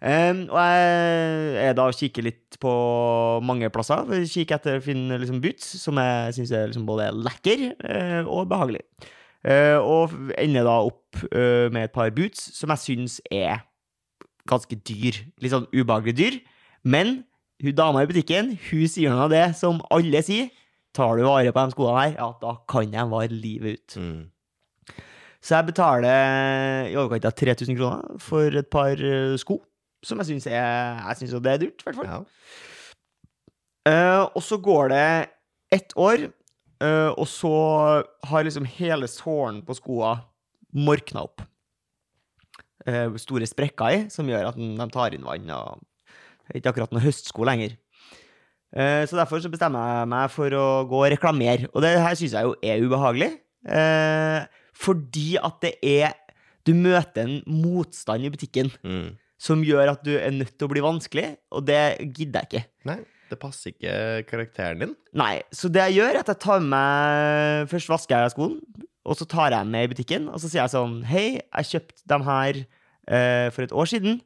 Um, 0.00 0.38
og 0.48 0.56
jeg 0.64 1.66
er 1.68 1.74
da 1.76 1.84
og 1.90 1.92
kikker 1.94 2.24
litt 2.24 2.56
på 2.62 2.70
mange 3.44 3.68
plasser. 3.68 4.08
Kikker 4.24 4.56
etter 4.56 4.78
å 4.78 4.82
finne 4.82 5.18
liksom, 5.20 5.42
boots 5.44 5.74
som 5.82 6.00
jeg 6.00 6.32
syns 6.38 6.52
er 6.56 6.70
liksom 6.70 6.86
både 6.88 7.10
lekker 7.12 7.66
uh, 7.84 8.22
og 8.24 8.48
behagelig. 8.48 8.80
Uh, 9.44 9.76
og 9.84 10.14
ender 10.40 10.64
da 10.64 10.78
opp 10.88 10.96
med 11.32 11.82
et 11.84 11.92
par 11.92 12.08
boots 12.16 12.48
som 12.56 12.70
jeg 12.72 12.78
syns 12.86 13.20
er 13.30 13.60
ganske 14.48 14.76
dyr. 14.88 15.20
Litt 15.42 15.52
sånn 15.52 15.68
ubehagelig 15.74 16.16
dyr. 16.16 16.40
Men 16.84 17.24
hun 17.60 17.76
dama 17.76 18.02
i 18.02 18.08
butikken 18.08 18.54
hun 18.70 18.88
sier 18.88 19.12
noe 19.12 19.28
av 19.28 19.32
det 19.34 19.46
som 19.58 19.80
alle 19.92 20.22
sier. 20.26 20.50
Tar 20.96 21.20
du 21.20 21.22
vare 21.22 21.52
på 21.54 21.62
de 21.62 21.74
skoene 21.74 22.00
her, 22.00 22.14
ja, 22.16 22.28
da 22.40 22.56
kan 22.70 22.90
de 22.90 23.02
vare 23.12 23.30
livet 23.30 23.78
ut. 23.78 23.96
Mm. 24.00 24.96
Så 25.40 25.54
jeg 25.54 25.70
betaler 25.70 26.88
i 26.90 26.96
overkant 26.98 27.28
av 27.30 27.36
3000 27.38 27.78
kroner 27.78 28.18
for 28.20 28.58
et 28.60 28.68
par 28.72 28.98
eh, 28.98 29.36
sko. 29.40 29.60
Som 30.04 30.20
jeg 30.20 30.30
syns 30.30 30.48
er 30.48 30.98
Jeg 30.98 31.16
synes 31.20 31.36
det 31.44 31.52
er 31.52 31.62
dyrt, 31.62 31.80
i 31.80 31.88
hvert 31.88 32.00
fall. 32.00 32.10
Ja. 32.10 32.20
Uh, 33.88 34.24
og 34.36 34.42
så 34.44 34.58
går 34.60 34.90
det 34.92 35.04
ett 35.72 35.94
år, 35.96 36.26
uh, 36.84 37.10
og 37.16 37.24
så 37.28 37.52
har 38.28 38.44
liksom 38.44 38.66
hele 38.68 39.08
sålen 39.08 39.62
på 39.64 39.76
skoa 39.78 40.18
morkna 40.76 41.24
opp. 41.24 41.40
Uh, 42.84 43.16
store 43.20 43.48
sprekker 43.48 43.96
i, 43.96 44.02
som 44.12 44.28
gjør 44.28 44.50
at 44.50 44.60
de 44.60 44.88
tar 44.92 45.16
inn 45.16 45.24
vann. 45.24 45.48
og 45.48 45.80
ikke 46.58 46.72
akkurat 46.72 46.92
noen 46.92 47.04
høstsko 47.04 47.44
lenger. 47.46 47.76
Eh, 48.70 49.02
så 49.10 49.18
derfor 49.18 49.42
så 49.42 49.50
bestemmer 49.50 49.82
jeg 50.00 50.08
meg 50.12 50.30
for 50.30 50.54
å 50.54 50.66
gå 50.90 50.98
og 51.04 51.10
reklamere. 51.12 51.68
Og 51.74 51.82
det 51.82 51.96
her 51.98 52.14
syns 52.18 52.34
jeg 52.36 52.46
jo 52.46 52.54
er 52.62 52.82
ubehagelig. 52.84 53.30
Eh, 53.66 54.44
fordi 54.80 55.36
at 55.42 55.60
det 55.64 55.74
er 55.84 56.14
Du 56.66 56.74
møter 56.76 57.22
en 57.24 57.38
motstand 57.48 58.20
i 58.24 58.28
butikken 58.30 58.68
Mm. 58.84 59.16
som 59.40 59.62
gjør 59.64 59.92
at 59.94 60.02
du 60.04 60.10
er 60.18 60.30
nødt 60.30 60.58
til 60.58 60.68
å 60.68 60.70
bli 60.70 60.80
vanskelig, 60.84 61.36
og 61.50 61.64
det 61.64 61.96
gidder 62.14 62.44
jeg 62.44 62.48
ikke. 62.50 62.64
Nei, 62.84 62.98
det 63.30 63.38
passer 63.40 63.72
ikke 63.72 64.26
karakteren 64.28 64.78
din. 64.78 64.92
Nei, 65.16 65.40
så 65.50 65.70
det 65.72 65.80
jeg 65.88 65.96
gjør, 65.96 66.10
er 66.14 66.20
at 66.20 66.28
jeg 66.28 66.38
tar 66.44 66.60
med 66.60 67.66
Først 67.72 67.88
vasker 67.88 68.20
jeg 68.26 68.34
skoen, 68.36 68.60
og 69.06 69.16
så 69.16 69.24
tar 69.26 69.48
jeg 69.50 69.56
den 69.56 69.70
med 69.72 69.84
i 69.88 69.92
butikken, 69.94 70.28
og 70.28 70.36
så 70.38 70.50
sier 70.52 70.60
jeg 70.66 70.74
sånn 70.76 71.00
Hei, 71.08 71.40
jeg 71.40 71.70
kjøpte 71.72 72.06
dem 72.12 72.22
her 72.28 72.60
eh, 73.08 73.48
for 73.50 73.62
et 73.64 73.72
år 73.72 73.88
siden, 73.88 74.20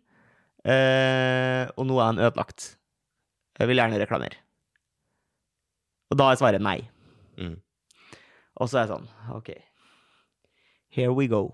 eh, 0.64 1.64
og 1.74 1.86
nå 1.88 1.98
er 1.98 2.10
han 2.10 2.22
ødelagt. 2.22 2.74
Jeg 3.58 3.70
vil 3.70 3.80
gjerne 3.80 4.00
reklamere. 4.00 4.40
Og 6.10 6.18
da 6.20 6.30
er 6.30 6.40
svaret 6.40 6.62
nei. 6.62 6.80
Mm. 7.40 7.58
Og 8.60 8.70
så 8.70 8.78
er 8.78 8.84
jeg 8.84 8.94
sånn 8.94 9.06
OK. 9.34 9.52
Here 10.94 11.14
we 11.14 11.26
go. 11.30 11.48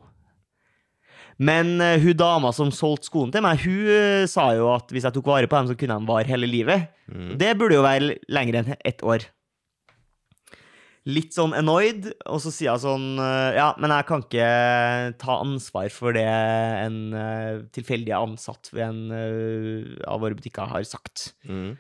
Men 1.41 1.79
uh, 1.81 1.97
hun 2.03 2.17
dama 2.21 2.51
som 2.53 2.73
solgte 2.75 3.09
skoene 3.09 3.33
til 3.33 3.45
meg, 3.45 3.63
hun 3.65 3.87
uh, 3.89 4.29
sa 4.29 4.51
jo 4.59 4.69
at 4.75 4.93
hvis 4.93 5.07
jeg 5.09 5.17
tok 5.17 5.31
vare 5.31 5.49
på 5.49 5.57
dem, 5.57 5.71
så 5.71 5.77
kunne 5.81 5.97
de 5.97 6.11
vare 6.11 6.29
hele 6.29 6.49
livet. 6.51 6.91
Mm. 7.09 7.31
Det 7.41 7.55
burde 7.57 7.79
jo 7.79 7.87
være 7.87 8.19
lenger 8.29 8.61
enn 8.61 8.75
ett 8.77 9.01
år. 9.01 9.25
Litt 11.09 11.33
sånn 11.33 11.55
annoyed, 11.57 12.11
og 12.29 12.43
så 12.45 12.51
sier 12.53 12.75
hun 12.77 12.83
sånn 12.83 13.05
eh, 13.25 13.57
Ja, 13.57 13.71
men 13.81 13.93
jeg 13.95 14.05
kan 14.11 14.25
ikke 14.27 14.49
ta 15.23 15.39
ansvar 15.41 15.89
for 15.95 16.13
det 16.13 16.27
en 16.29 16.99
eh, 17.17 17.63
tilfeldig 17.73 18.13
ansatt 18.19 18.69
ved 18.75 18.85
en 18.85 19.15
eh, 19.17 19.95
av 20.05 20.21
våre 20.21 20.37
butikker 20.37 20.69
har 20.69 20.85
sagt. 20.85 21.31
Mm. 21.49 21.79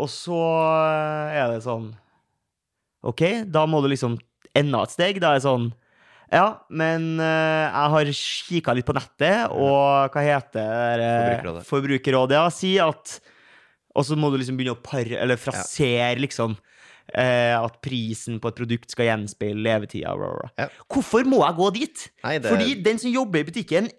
Og 0.00 0.08
så 0.08 0.40
er 1.36 1.52
det 1.52 1.60
sånn 1.66 1.90
OK, 3.04 3.20
da 3.52 3.66
må 3.68 3.82
du 3.84 3.90
liksom 3.92 4.16
enda 4.56 4.86
et 4.86 4.94
steg. 4.94 5.20
Da 5.20 5.34
er 5.34 5.42
det 5.42 5.44
sånn 5.44 5.68
Ja, 6.32 6.62
men 6.72 7.20
jeg 7.20 7.92
har 7.92 8.14
kikka 8.16 8.72
litt 8.78 8.88
på 8.88 8.96
nettet, 8.96 9.52
og 9.52 10.08
hva 10.14 10.24
heter 10.24 10.96
det? 10.96 11.12
Forbrukerrådet. 11.12 11.68
Forbrukerrådet, 11.68 12.38
ja, 12.40 12.48
sier 12.56 12.94
at 12.94 13.18
Og 13.94 14.06
så 14.08 14.16
må 14.16 14.30
du 14.32 14.38
liksom 14.40 14.56
begynne 14.58 14.76
å 14.76 14.82
pare, 14.84 15.18
eller 15.20 15.36
frasere, 15.40 16.16
liksom. 16.22 16.56
eh, 17.12 17.52
at 17.58 17.80
prisen 17.84 18.38
på 18.40 18.48
et 18.52 18.56
produkt 18.62 18.92
skal 18.94 19.10
gjenspeile 19.10 19.60
levetida. 19.66 20.14
Ja. 20.58 20.68
Hvorfor 20.88 21.26
må 21.28 21.42
jeg 21.44 21.58
gå 21.58 21.70
dit? 21.76 22.06
Nei, 22.24 22.38
det 22.40 22.52
Fordi 22.54 22.74
den 22.86 22.98
som 23.02 23.12
jobber 23.12 23.42
i 23.42 23.48
butikken, 23.50 23.90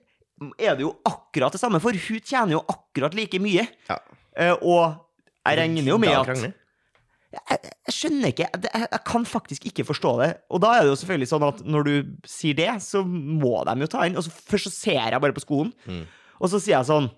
er 0.57 0.75
det 0.75 0.83
jo 0.87 0.95
akkurat 1.07 1.53
det 1.53 1.61
samme 1.61 1.79
for. 1.83 1.93
Hun 1.93 2.19
tjener 2.25 2.57
jo 2.57 2.63
akkurat 2.73 3.13
like 3.15 3.39
mye. 3.43 3.67
Ja. 3.89 3.99
Eh, 4.35 4.55
og 4.65 4.97
jeg 5.45 5.59
regner 5.59 5.91
jo 5.93 5.99
med 6.01 6.15
at 6.15 6.33
jeg, 7.33 7.59
jeg 7.87 7.93
skjønner 7.95 8.29
ikke 8.29 8.45
jeg, 8.45 8.61
jeg, 8.69 8.99
kan 9.09 9.23
faktisk 9.25 9.65
ikke 9.69 9.85
forstå 9.87 10.11
det. 10.21 10.31
Og 10.53 10.61
da 10.63 10.73
er 10.77 10.83
det 10.85 10.91
jo 10.93 10.97
selvfølgelig 11.01 11.29
sånn 11.31 11.45
at 11.47 11.61
når 11.65 11.87
du 11.87 11.93
sier 12.29 12.57
det, 12.57 12.69
så 12.85 13.01
må 13.05 13.55
de 13.65 13.73
jo 13.85 13.89
ta 13.89 14.03
inn. 14.07 14.17
Og 14.19 14.25
så 14.25 14.33
først 14.33 14.69
så 14.69 14.73
ser 14.73 14.99
jeg 15.01 15.21
bare 15.23 15.33
på 15.37 15.41
skoen, 15.45 15.71
Mm. 15.89 16.03
og 16.39 16.49
så 16.51 16.59
sier 16.61 16.77
jeg 16.77 16.89
sånn 16.89 17.09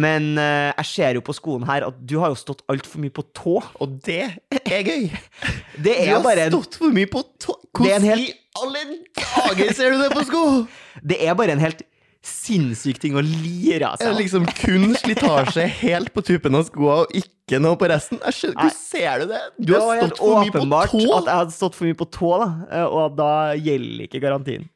men 0.00 0.30
uh, 0.40 0.72
jeg 0.78 0.86
ser 0.88 1.18
jo 1.18 1.22
på 1.26 1.34
skoen 1.36 1.66
her 1.68 1.84
at 1.84 1.98
du 2.08 2.14
har 2.22 2.32
jo 2.32 2.38
stått 2.40 2.62
altfor 2.72 3.02
mye 3.02 3.12
på 3.12 3.24
tå. 3.36 3.58
Og 3.84 3.98
det 4.06 4.22
er 4.62 4.86
gøy! 4.88 5.08
Det 5.84 5.92
Du 5.96 6.04
er 6.06 6.14
har 6.14 6.22
bare 6.24 6.46
en, 6.48 6.52
stått 6.54 6.78
for 6.80 6.92
mye 6.94 7.08
på 7.12 7.20
tå... 7.40 7.56
Det 7.76 7.92
en 7.92 8.04
Hvordan 8.04 8.08
helt- 8.08 8.28
i 8.28 8.34
alle 8.62 8.82
dager 9.16 9.72
ser 9.76 9.94
du 9.94 10.02
det 10.02 10.10
på 10.12 10.24
sko?! 10.28 10.42
det 11.12 11.18
er 11.24 11.36
bare 11.38 11.54
en 11.56 11.62
helt 11.64 11.84
sinnssyk 12.22 13.00
ting 13.02 13.16
å 13.18 13.22
lire 13.24 13.88
av 13.88 13.98
seg. 13.98 14.12
liksom 14.14 14.44
kun 14.54 14.92
slitasje 14.94 15.64
helt 15.80 16.12
på 16.14 16.22
tuppen 16.22 16.54
av 16.54 16.68
skoa, 16.68 17.00
og 17.02 17.16
ikke 17.18 17.58
noe 17.58 17.74
på 17.80 17.88
resten? 17.90 18.20
Jeg 18.28 18.36
skjønner, 18.36 18.60
Hvor 18.68 18.76
ser 18.78 19.24
du 19.24 19.32
det? 19.32 19.40
Du 19.58 19.72
Det 19.72 19.80
har 19.82 20.04
stått 20.06 20.20
for 20.20 20.44
mye 20.44 20.52
på 20.54 20.60
tå! 20.60 20.62
Det 20.62 20.70
var 20.70 20.86
helt 20.86 20.92
åpenbart 20.92 20.94
at 20.94 21.32
jeg 21.32 21.40
hadde 21.40 21.56
stått 21.56 21.78
for 21.80 21.88
mye 21.90 21.98
på 21.98 22.08
tå, 22.14 22.30
da, 22.44 22.48
eh, 22.70 22.86
og 23.00 23.16
da 23.18 23.30
gjelder 23.58 24.06
ikke 24.06 24.22
garantien 24.22 24.68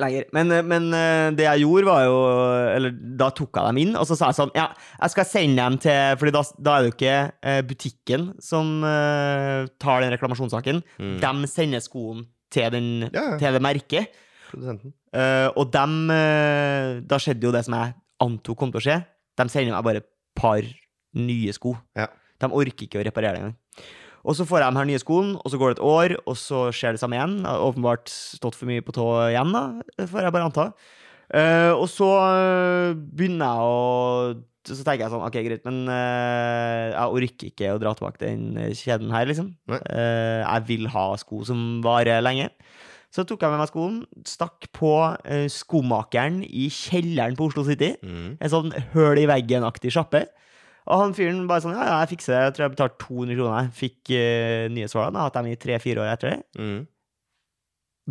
lenger. 0.00 0.24
Men, 0.32 0.50
eh, 0.52 0.64
men 0.64 0.88
eh, 0.96 1.28
det 1.36 1.44
jeg 1.44 1.64
gjorde, 1.64 1.88
var 1.88 2.04
jo 2.06 2.18
Eller 2.72 2.94
da 3.20 3.28
tok 3.34 3.58
jeg 3.58 3.68
dem 3.68 3.80
inn, 3.82 3.94
og 3.98 4.06
så 4.08 4.16
sa 4.16 4.30
jeg 4.30 4.38
sånn 4.38 4.52
Ja, 4.56 4.68
jeg 5.02 5.14
skal 5.14 5.28
sende 5.28 5.66
dem 5.66 5.78
til 5.82 6.18
Fordi 6.20 6.34
da, 6.34 6.42
da 6.56 6.74
er 6.74 6.82
det 6.84 6.90
jo 6.90 6.96
ikke 6.96 7.16
eh, 7.52 7.60
butikken 7.68 8.28
som 8.42 8.70
uh, 8.84 9.68
tar 9.82 10.02
den 10.02 10.12
reklamasjonssaken. 10.14 10.80
Mm. 10.98 11.16
De 11.22 11.50
sender 11.50 11.82
skoen 11.84 12.24
til, 12.52 12.68
den, 12.74 12.88
Ja, 13.08 13.32
ja. 13.32 13.38
til 13.40 13.56
det 13.56 13.62
merket. 13.64 14.16
Produsenten. 14.50 14.94
Eh, 15.12 15.48
og 15.56 15.72
dem 15.72 15.98
uh, 16.12 17.00
Da 17.08 17.20
skjedde 17.20 17.48
jo 17.48 17.54
det 17.54 17.64
som 17.66 17.76
jeg 17.78 17.96
antok 18.22 18.58
kom 18.58 18.72
til 18.72 18.82
å 18.82 18.86
skje. 18.86 18.98
De 19.38 19.48
sender 19.52 19.74
meg 19.74 19.86
bare 19.86 20.02
et 20.02 20.10
par 20.38 20.64
nye 21.18 21.52
sko. 21.52 21.74
Ja. 21.98 22.08
De 22.40 22.48
orker 22.48 22.86
ikke 22.86 23.00
å 23.00 23.06
reparere 23.06 23.36
det 23.36 23.42
engang. 23.42 23.58
Og 24.22 24.38
så 24.38 24.46
får 24.46 24.62
jeg 24.62 24.70
de 24.70 24.78
her 24.78 24.88
nye 24.92 25.02
skoene, 25.02 25.36
og 25.42 25.50
så 25.50 25.58
går 25.58 25.72
det 25.72 25.78
et 25.78 25.86
år, 25.90 26.16
og 26.30 26.36
så 26.38 26.66
skjer 26.74 26.94
det 26.94 27.02
samme 27.02 27.18
igjen. 27.18 27.40
Jeg 27.42 27.50
har 27.50 27.66
åpenbart 27.66 28.10
stått 28.12 28.58
for 28.58 28.70
mye 28.70 28.84
på 28.84 28.94
tå 28.94 29.06
igjen, 29.32 29.50
da, 29.54 29.64
får 30.06 30.28
jeg 30.28 30.34
bare 30.36 30.50
anta. 30.50 30.68
Uh, 31.32 31.72
og 31.78 31.86
så 31.88 32.06
eh, 32.12 32.90
begynner 32.92 33.48
jeg 33.48 33.64
å 33.64 34.66
Så 34.68 34.82
tenker 34.84 35.06
jeg 35.06 35.12
sånn, 35.14 35.22
OK, 35.24 35.38
greit, 35.46 35.62
men 35.64 35.88
uh, 35.88 36.92
jeg 36.92 37.14
orker 37.16 37.48
ikke 37.48 37.70
å 37.72 37.78
dra 37.80 37.94
tilbake 37.96 38.20
den 38.20 38.74
kjeden 38.78 39.10
her, 39.14 39.24
liksom. 39.26 39.48
Eh, 39.72 40.42
jeg 40.44 40.66
vil 40.68 40.86
ha 40.92 41.06
sko 41.18 41.40
som 41.48 41.80
varer 41.82 42.22
lenge. 42.22 42.50
Så 43.12 43.24
tok 43.28 43.42
jeg 43.42 43.52
med 43.52 43.60
meg 43.60 43.68
skoen, 43.68 43.96
stakk 44.24 44.70
på 44.72 44.92
skomakeren 45.52 46.38
i 46.46 46.70
kjelleren 46.72 47.34
på 47.36 47.50
Oslo 47.50 47.66
City. 47.66 47.90
Mm. 48.00 48.38
En 48.38 48.52
sånn 48.54 48.70
høl 48.94 49.20
i 49.20 49.26
veggen-aktig 49.28 49.92
sjappe. 49.92 50.22
Og 50.88 50.98
han 50.98 51.14
fyren 51.16 51.44
bare 51.50 51.64
sånn 51.64 51.76
Ja, 51.76 51.84
ja, 51.86 51.98
jeg 52.02 52.14
fikser 52.16 52.34
det. 52.34 52.40
Jeg 52.46 52.54
tror 52.56 52.64
jeg 52.66 52.74
betalte 52.76 53.04
200 53.04 53.38
kroner. 53.38 53.68
Fikk 53.76 54.14
uh, 54.14 54.64
nye 54.74 54.88
strålene. 54.90 55.20
Har 55.20 55.30
hatt 55.30 55.38
dem 55.38 55.52
i 55.52 55.60
tre-fire 55.60 56.02
år 56.02 56.10
etter 56.14 56.32
det. 56.32 56.40
Mm. 56.58 56.80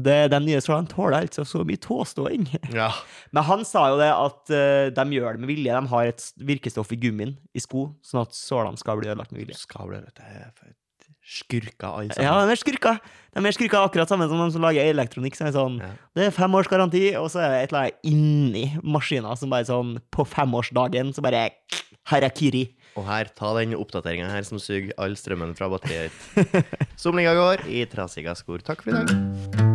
det. 0.08 0.20
De 0.32 0.42
nye 0.46 0.62
strålene 0.64 0.92
tåler 0.92 1.18
altså 1.20 1.46
så 1.48 1.66
mye 1.68 1.82
tåståing. 1.84 2.48
Ja. 2.82 2.92
Men 3.36 3.48
han 3.50 3.66
sa 3.68 3.88
jo 3.92 4.00
det 4.00 4.12
at 4.12 4.54
uh, 4.56 4.86
de 4.96 5.18
gjør 5.18 5.36
det 5.36 5.44
med 5.44 5.52
vilje. 5.52 5.76
De 5.76 5.96
har 5.96 6.12
et 6.14 6.30
virkestoff 6.54 6.94
i 6.96 7.02
gummien 7.02 7.36
i 7.52 7.64
sko, 7.64 7.90
sånn 8.08 8.24
at 8.24 8.38
sålene 8.38 8.80
skal 8.80 9.02
bli 9.02 9.12
ødelagt 9.12 9.36
med 9.36 9.44
vilje. 9.44 9.60
Skal 9.66 9.92
vet 9.92 10.16
du. 10.16 10.24
Jeg 10.24 10.48
er 10.48 10.78
skurker, 11.24 11.88
alle 11.88 12.10
Ja, 12.18 12.32
sammen. 12.34 12.48
de 12.48 12.52
er 12.52 12.62
skurker. 12.62 13.00
De 13.36 13.46
er 13.46 13.52
skurker 13.56 13.80
akkurat 13.86 14.10
samme 14.10 14.28
som 14.28 14.38
de 14.42 14.52
som 14.52 14.62
lager 14.62 14.84
elektronikk. 14.94 15.36
Som 15.38 15.48
er 15.48 15.52
sånn, 15.56 15.80
Ja. 15.80 15.92
Det 16.16 16.28
er 16.28 16.32
fem 16.32 16.52
års 16.56 16.68
garanti, 16.68 17.16
og 17.16 17.30
så 17.30 17.40
er 17.46 17.50
det 17.50 17.64
et 17.64 17.72
eller 17.72 17.82
annet 17.82 18.00
inni 18.04 18.66
maskina 18.84 19.38
som 19.38 19.50
bare 19.50 19.66
sånn 19.66 20.00
På 20.12 20.26
femårsdagen 20.26 21.14
så 21.14 21.22
bare 21.22 21.52
Harakiri. 22.10 22.74
Og 22.98 23.06
her, 23.06 23.26
ta 23.26 23.54
den 23.58 23.74
oppdateringa 23.74 24.30
her 24.30 24.42
som 24.44 24.58
suger 24.60 24.92
all 24.98 25.12
strømmen 25.16 25.56
fra 25.56 25.70
batteriet 25.70 26.12
ditt. 26.36 26.66
Somlinga 26.98 27.34
går 27.38 27.68
i 27.70 27.86
trasige 27.86 28.36
skor. 28.36 28.60
Takk 28.60 28.82
for 28.84 28.92
i 28.92 28.94
dag. 29.06 29.71